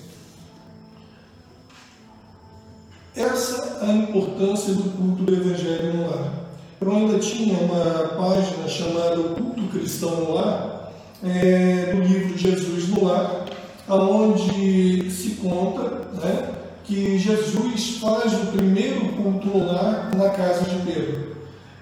Essa 3.15 3.77
é 3.83 3.91
a 3.91 3.93
importância 3.93 4.73
do 4.73 4.89
culto 4.97 5.23
do 5.23 5.33
Evangelho 5.35 5.93
no 5.93 6.09
lar. 6.09 6.33
Eu 6.81 6.91
ainda 6.91 7.19
tinha 7.19 7.55
uma 7.59 8.07
página 8.09 8.67
chamada 8.67 9.19
O 9.19 9.35
Culto 9.35 9.67
Cristão 9.67 10.15
no 10.15 10.33
Lar, 10.33 10.91
é, 11.23 11.93
do 11.93 12.01
livro 12.01 12.35
Jesus 12.35 12.89
no 12.89 13.05
Lar, 13.05 13.45
onde 13.87 15.11
se 15.11 15.35
conta 15.35 16.07
né, 16.23 16.53
que 16.83 17.19
Jesus 17.19 17.99
faz 18.01 18.33
o 18.33 18.47
primeiro 18.47 19.01
culto 19.09 19.47
no 19.47 19.67
lar 19.67 20.09
na 20.15 20.29
casa 20.29 20.65
de 20.65 20.91
Pedro. 20.91 21.35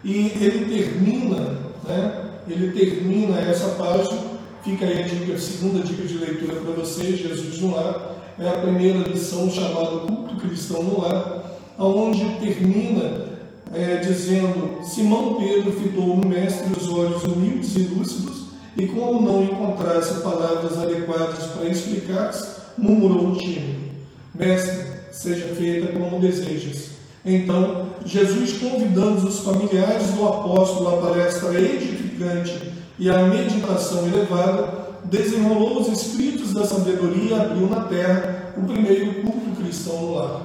E 0.04 0.34
ele 0.42 0.66
termina, 0.66 1.58
né, 1.88 2.26
ele 2.48 2.72
termina 2.78 3.40
essa 3.40 3.70
página, 3.70 4.20
fica 4.64 4.86
aí 4.86 5.02
a, 5.02 5.08
dica, 5.08 5.34
a 5.34 5.40
segunda 5.40 5.82
dica 5.82 6.06
de 6.06 6.18
leitura 6.18 6.56
para 6.56 6.74
vocês, 6.74 7.20
Jesus 7.20 7.62
no 7.62 7.74
lar, 7.74 8.21
é 8.42 8.50
a 8.50 8.54
primeira 8.54 9.08
lição 9.08 9.52
chamada 9.52 10.00
Culto 10.00 10.36
Cristão 10.38 10.82
no 10.82 11.02
Lar, 11.02 11.44
onde 11.78 12.26
termina 12.40 13.28
é, 13.72 13.98
dizendo: 13.98 14.84
Simão 14.84 15.36
Pedro 15.36 15.72
fitou 15.74 16.18
no 16.18 16.28
mestre 16.28 16.68
os 16.76 16.90
olhos 16.90 17.24
humildes 17.24 17.76
e 17.76 17.82
lúcidos, 17.82 18.48
e 18.76 18.88
como 18.88 19.22
não 19.22 19.44
encontrasse 19.44 20.22
palavras 20.22 20.76
adequadas 20.76 21.46
para 21.54 21.70
explicar, 21.70 22.32
murmurou 22.76 23.36
tímido: 23.36 23.92
Mestre, 24.34 24.88
seja 25.12 25.54
feita 25.54 25.94
como 26.00 26.20
desejas. 26.20 26.90
Então, 27.24 27.90
Jesus, 28.04 28.54
convidando 28.54 29.28
os 29.28 29.42
familiares 29.42 30.08
do 30.14 30.28
apóstolo 30.28 30.96
à 30.96 30.98
palestra 30.98 31.54
edificante 31.54 32.74
e 32.98 33.08
à 33.08 33.20
meditação 33.20 34.08
elevada, 34.08 34.91
desenrolou 35.06 35.82
os 35.82 35.88
escritos 35.88 36.54
da 36.54 36.66
sabedoria 36.66 37.36
e 37.36 37.40
abriu 37.40 37.68
na 37.68 37.82
terra 37.82 38.54
o 38.58 38.62
primeiro 38.64 39.22
culto 39.22 39.42
cristão 39.62 40.02
no 40.02 40.16
lar. 40.16 40.42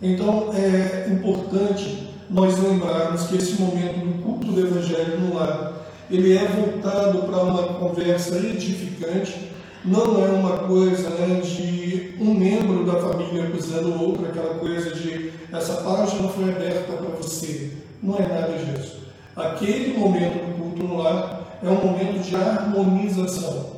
Então 0.00 0.50
é 0.54 1.08
importante 1.10 2.08
nós 2.30 2.58
lembrarmos 2.58 3.24
que 3.24 3.36
esse 3.36 3.60
momento 3.60 4.00
do 4.00 4.22
culto 4.22 4.46
do 4.46 4.60
Evangelho 4.60 5.20
no 5.20 5.34
lar, 5.34 5.72
ele 6.10 6.36
é 6.36 6.46
voltado 6.46 7.18
para 7.18 7.42
uma 7.42 7.62
conversa 7.74 8.36
edificante, 8.36 9.50
não 9.84 10.24
é 10.24 10.28
uma 10.28 10.58
coisa 10.58 11.10
né, 11.10 11.40
de 11.40 12.14
um 12.20 12.34
membro 12.34 12.84
da 12.84 13.00
família 13.00 13.44
acusando 13.44 13.88
o 13.88 14.08
outro, 14.08 14.26
aquela 14.26 14.54
coisa 14.54 14.94
de 14.94 15.32
essa 15.52 15.74
página 15.82 16.28
foi 16.28 16.44
aberta 16.44 16.92
para 16.92 17.16
você. 17.16 17.72
Não 18.02 18.16
é 18.16 18.26
nada 18.26 18.52
disso. 18.52 19.02
Aquele 19.36 19.98
momento 19.98 20.34
do 20.34 20.58
culto 20.58 20.82
no 20.84 21.02
lar 21.02 21.58
é 21.62 21.68
um 21.68 21.84
momento 21.84 22.22
de 22.22 22.34
harmonização 22.34 23.71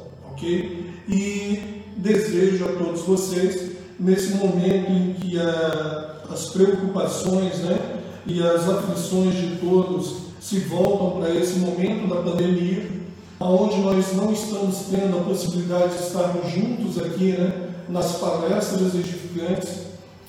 E 1.08 1.82
desejo 1.96 2.66
a 2.66 2.72
todos 2.72 3.02
vocês, 3.02 3.72
nesse 3.98 4.34
momento 4.34 4.90
em 4.90 5.14
que 5.14 5.38
a, 5.38 6.22
as 6.30 6.50
preocupações 6.50 7.60
né, 7.60 7.78
e 8.26 8.42
as 8.42 8.68
aflições 8.68 9.34
de 9.34 9.56
todos 9.56 10.24
se 10.40 10.60
voltam 10.60 11.20
para 11.20 11.34
esse 11.34 11.58
momento 11.58 12.08
da 12.08 12.20
pandemia, 12.20 12.86
onde 13.40 13.78
nós 13.80 14.12
não 14.14 14.32
estamos 14.32 14.86
tendo 14.90 15.18
a 15.18 15.22
possibilidade 15.22 15.96
de 15.96 16.02
estarmos 16.02 16.50
juntos 16.50 16.98
aqui 16.98 17.32
né, 17.32 17.70
nas 17.88 18.16
palestras 18.16 18.94
edificantes, 18.94 19.84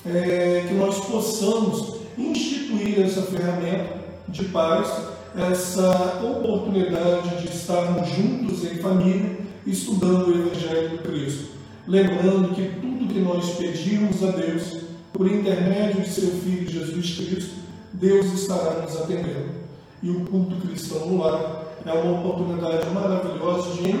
é, 0.06 0.64
que 0.68 0.74
nós 0.74 0.98
possamos 1.06 1.96
instituir 2.16 3.00
essa 3.00 3.22
ferramenta 3.22 3.96
de 4.28 4.44
paz, 4.46 4.90
essa 5.36 6.20
oportunidade 6.22 7.42
de 7.42 7.48
estarmos 7.48 8.08
juntos 8.08 8.64
em 8.64 8.76
família 8.76 9.45
estudando 9.66 10.28
o 10.28 10.34
Evangelho 10.34 10.90
do 10.90 10.98
Cristo, 10.98 11.50
lembrando 11.86 12.54
que 12.54 12.62
tudo 12.80 13.12
que 13.12 13.20
nós 13.20 13.50
pedimos 13.56 14.22
a 14.22 14.30
Deus, 14.30 14.84
por 15.12 15.30
intermédio 15.30 16.02
de 16.02 16.08
seu 16.08 16.30
Filho 16.30 16.68
Jesus 16.68 17.16
Cristo, 17.16 17.54
Deus 17.92 18.26
estará 18.26 18.82
nos 18.82 18.96
atendendo. 18.96 19.66
E 20.02 20.10
o 20.10 20.20
culto 20.26 20.56
cristão 20.66 21.06
no 21.06 21.18
lar 21.18 21.64
é 21.84 21.92
uma 21.92 22.20
oportunidade 22.20 22.88
maravilhosa 22.90 23.72
de, 23.74 23.90
em 23.90 24.00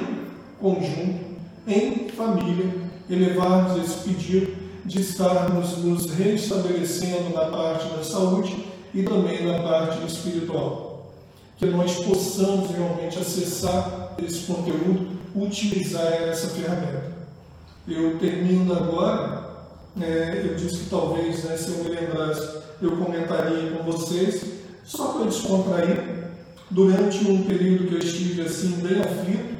conjunto, 0.60 1.24
em 1.66 2.08
família, 2.10 2.70
elevarmos 3.08 3.82
esse 3.82 4.08
pedido 4.08 4.54
de 4.84 5.00
estarmos 5.00 5.78
nos 5.78 6.10
reestabelecendo 6.10 7.34
na 7.34 7.46
parte 7.46 7.88
da 7.88 8.04
saúde 8.04 8.66
e 8.94 9.02
também 9.02 9.44
na 9.44 9.60
parte 9.60 10.06
espiritual. 10.06 11.12
Que 11.56 11.66
nós 11.66 11.94
possamos 12.04 12.70
realmente 12.70 13.18
acessar 13.18 14.14
esse 14.22 14.40
conteúdo 14.40 15.16
utilizar 15.36 16.12
essa 16.12 16.48
ferramenta. 16.48 17.14
Eu 17.86 18.18
termino 18.18 18.72
agora, 18.72 19.46
é, 20.00 20.42
eu 20.44 20.54
disse 20.56 20.84
que 20.84 20.90
talvez, 20.90 21.44
né, 21.44 21.56
se 21.56 21.70
eu 21.70 21.84
me 21.84 21.90
lembrasse, 21.90 22.58
eu 22.82 22.96
comentaria 22.96 23.70
com 23.70 23.84
vocês, 23.84 24.44
só 24.84 25.12
para 25.12 25.26
descontrair, 25.26 26.26
durante 26.70 27.30
um 27.30 27.44
período 27.44 27.88
que 27.88 27.94
eu 27.94 27.98
estive 27.98 28.42
assim, 28.42 28.72
bem 28.82 29.00
aflito, 29.00 29.56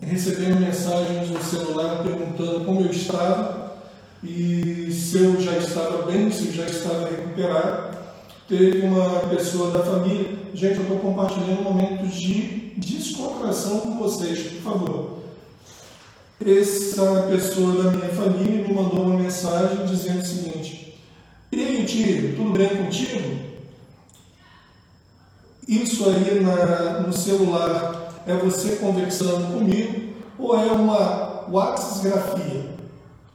recebendo 0.00 0.60
mensagens 0.60 1.30
no 1.30 1.42
celular 1.42 2.02
perguntando 2.02 2.64
como 2.64 2.80
eu 2.80 2.90
estava 2.90 3.76
e 4.22 4.90
se 4.92 5.18
eu 5.18 5.40
já 5.40 5.56
estava 5.56 6.10
bem, 6.10 6.30
se 6.30 6.48
eu 6.48 6.52
já 6.52 6.64
estava 6.66 7.08
recuperado. 7.08 7.89
Teve 8.50 8.84
uma 8.84 9.20
pessoa 9.28 9.70
da 9.70 9.78
família, 9.78 10.36
gente, 10.52 10.78
eu 10.78 10.82
estou 10.82 10.98
compartilhando 10.98 11.62
momentos 11.62 12.12
de 12.16 12.72
descontração 12.76 13.78
com 13.78 13.96
vocês, 13.96 14.40
por 14.40 14.72
favor. 14.72 15.18
Essa 16.44 17.28
pessoa 17.30 17.80
da 17.80 17.92
minha 17.92 18.08
família 18.08 18.66
me 18.66 18.74
mandou 18.74 19.02
uma 19.04 19.16
mensagem 19.16 19.86
dizendo 19.86 20.22
o 20.22 20.26
seguinte: 20.26 20.98
E 21.52 21.64
aí, 21.64 21.86
tio, 21.86 22.34
tudo 22.34 22.50
bem 22.50 22.70
contigo? 22.70 23.38
Isso 25.68 26.08
aí 26.08 26.40
na, 26.40 27.02
no 27.06 27.12
celular 27.12 28.20
é 28.26 28.34
você 28.34 28.74
conversando 28.78 29.54
comigo 29.54 30.12
ou 30.36 30.56
é 30.56 30.72
uma 30.72 31.48
WhatsApp? 31.48 32.68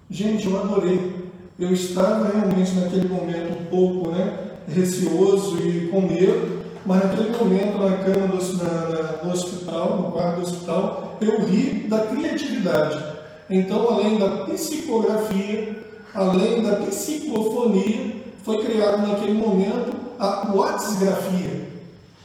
Gente, 0.09 0.45
eu 0.45 0.59
adorei. 0.61 1.15
Eu 1.57 1.71
estava 1.71 2.27
realmente 2.27 2.73
naquele 2.73 3.07
momento 3.07 3.57
um 3.57 3.65
pouco 3.67 4.11
né, 4.11 4.54
receoso 4.67 5.57
e 5.59 5.87
com 5.87 6.01
medo, 6.01 6.63
mas 6.85 7.03
naquele 7.03 7.35
momento, 7.37 7.77
na 7.77 7.97
cama 7.97 8.27
do, 8.27 8.57
na, 8.57 9.23
no 9.23 9.31
hospital, 9.31 9.97
no 9.97 10.11
quarto 10.11 10.35
do 10.35 10.41
hospital, 10.43 11.17
eu 11.21 11.45
ri 11.45 11.87
da 11.87 11.99
criatividade. 11.99 13.03
Então, 13.49 13.87
além 13.89 14.17
da 14.17 14.45
psicografia, 14.45 15.75
além 16.13 16.63
da 16.63 16.77
psicofonia, 16.77 18.15
foi 18.43 18.63
criado 18.63 19.07
naquele 19.07 19.33
momento 19.33 19.95
a 20.19 20.51
WhatsApp. 20.53 21.65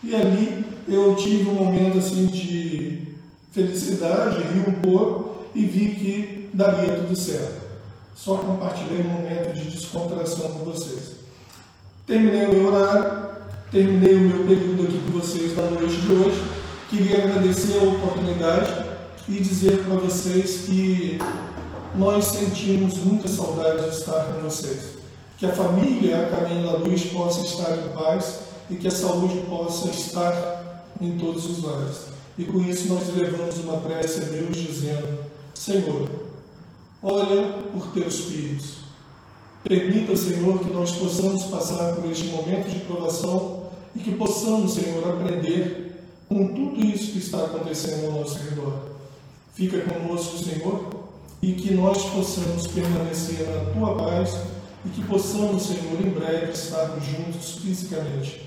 E 0.02 0.14
ali 0.14 0.64
eu 0.88 1.14
tive 1.16 1.48
um 1.50 1.54
momento 1.54 1.98
assim 1.98 2.26
de 2.26 3.08
felicidade, 3.52 4.42
ri 4.42 4.60
um 4.70 4.80
pouco 4.80 5.46
e 5.54 5.64
vi 5.64 5.94
que 5.94 6.50
daria 6.52 6.94
tudo 6.96 7.16
certo. 7.16 7.60
só 8.14 8.36
compartilhei 8.36 9.00
um 9.00 9.08
momento 9.08 9.54
de 9.54 9.70
descontração 9.70 10.50
com 10.50 10.64
vocês. 10.64 11.19
Terminei 12.10 12.44
o 12.44 12.54
meu 12.54 12.66
horário, 12.66 13.28
terminei 13.70 14.16
o 14.16 14.20
meu 14.20 14.44
período 14.44 14.82
aqui 14.82 14.98
com 14.98 15.20
vocês 15.20 15.56
na 15.56 15.70
noite 15.70 15.94
de 15.94 16.12
hoje. 16.12 16.42
Queria 16.88 17.22
agradecer 17.22 17.78
a 17.78 17.84
oportunidade 17.84 18.84
e 19.28 19.34
dizer 19.34 19.78
para 19.84 19.94
vocês 19.94 20.62
que 20.66 21.20
nós 21.94 22.24
sentimos 22.24 22.96
muita 22.96 23.28
saudade 23.28 23.88
de 23.88 23.96
estar 23.96 24.24
com 24.24 24.40
vocês. 24.40 24.98
Que 25.38 25.46
a 25.46 25.52
família 25.52 26.26
a 26.26 26.30
Caminho 26.30 26.64
da 26.64 26.78
Luz 26.78 27.04
possa 27.04 27.46
estar 27.46 27.78
em 27.78 27.88
paz 27.96 28.40
e 28.68 28.74
que 28.74 28.88
a 28.88 28.90
saúde 28.90 29.44
possa 29.48 29.86
estar 29.90 30.84
em 31.00 31.16
todos 31.16 31.48
os 31.48 31.62
lares. 31.62 32.06
E 32.36 32.42
com 32.42 32.60
isso 32.62 32.92
nós 32.92 33.06
levamos 33.14 33.56
uma 33.58 33.76
prece 33.76 34.22
a 34.22 34.24
Deus 34.24 34.56
dizendo: 34.56 35.16
Senhor, 35.54 36.08
olha 37.04 37.52
por 37.72 37.86
teus 37.92 38.18
filhos. 38.18 38.79
Permita, 39.62 40.16
Senhor, 40.16 40.58
que 40.58 40.72
nós 40.72 40.92
possamos 40.92 41.44
passar 41.44 41.94
por 41.94 42.10
este 42.10 42.28
momento 42.28 42.70
de 42.70 42.80
provação 42.80 43.70
e 43.94 43.98
que 43.98 44.12
possamos, 44.12 44.74
Senhor, 44.74 45.06
aprender 45.06 46.04
com 46.28 46.48
tudo 46.48 46.80
isso 46.84 47.12
que 47.12 47.18
está 47.18 47.44
acontecendo 47.44 48.06
ao 48.06 48.20
nosso 48.20 48.38
redor. 48.38 48.90
Fica 49.54 49.80
conosco, 49.80 50.38
Senhor, 50.38 50.88
e 51.42 51.52
que 51.52 51.74
nós 51.74 52.02
possamos 52.06 52.66
permanecer 52.68 53.46
na 53.48 53.72
tua 53.72 53.96
paz 53.96 54.38
e 54.84 54.88
que 54.88 55.04
possamos, 55.04 55.64
Senhor, 55.64 56.00
em 56.00 56.10
breve 56.10 56.52
estarmos 56.52 57.04
juntos 57.04 57.58
fisicamente. 57.62 58.46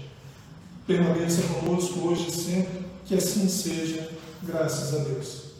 Permaneça 0.88 1.44
conosco 1.44 2.08
hoje 2.08 2.28
e 2.28 2.32
sempre, 2.32 2.86
que 3.06 3.16
assim 3.16 3.48
seja, 3.48 4.10
graças 4.42 4.94
a 4.94 5.04
Deus. 5.04 5.53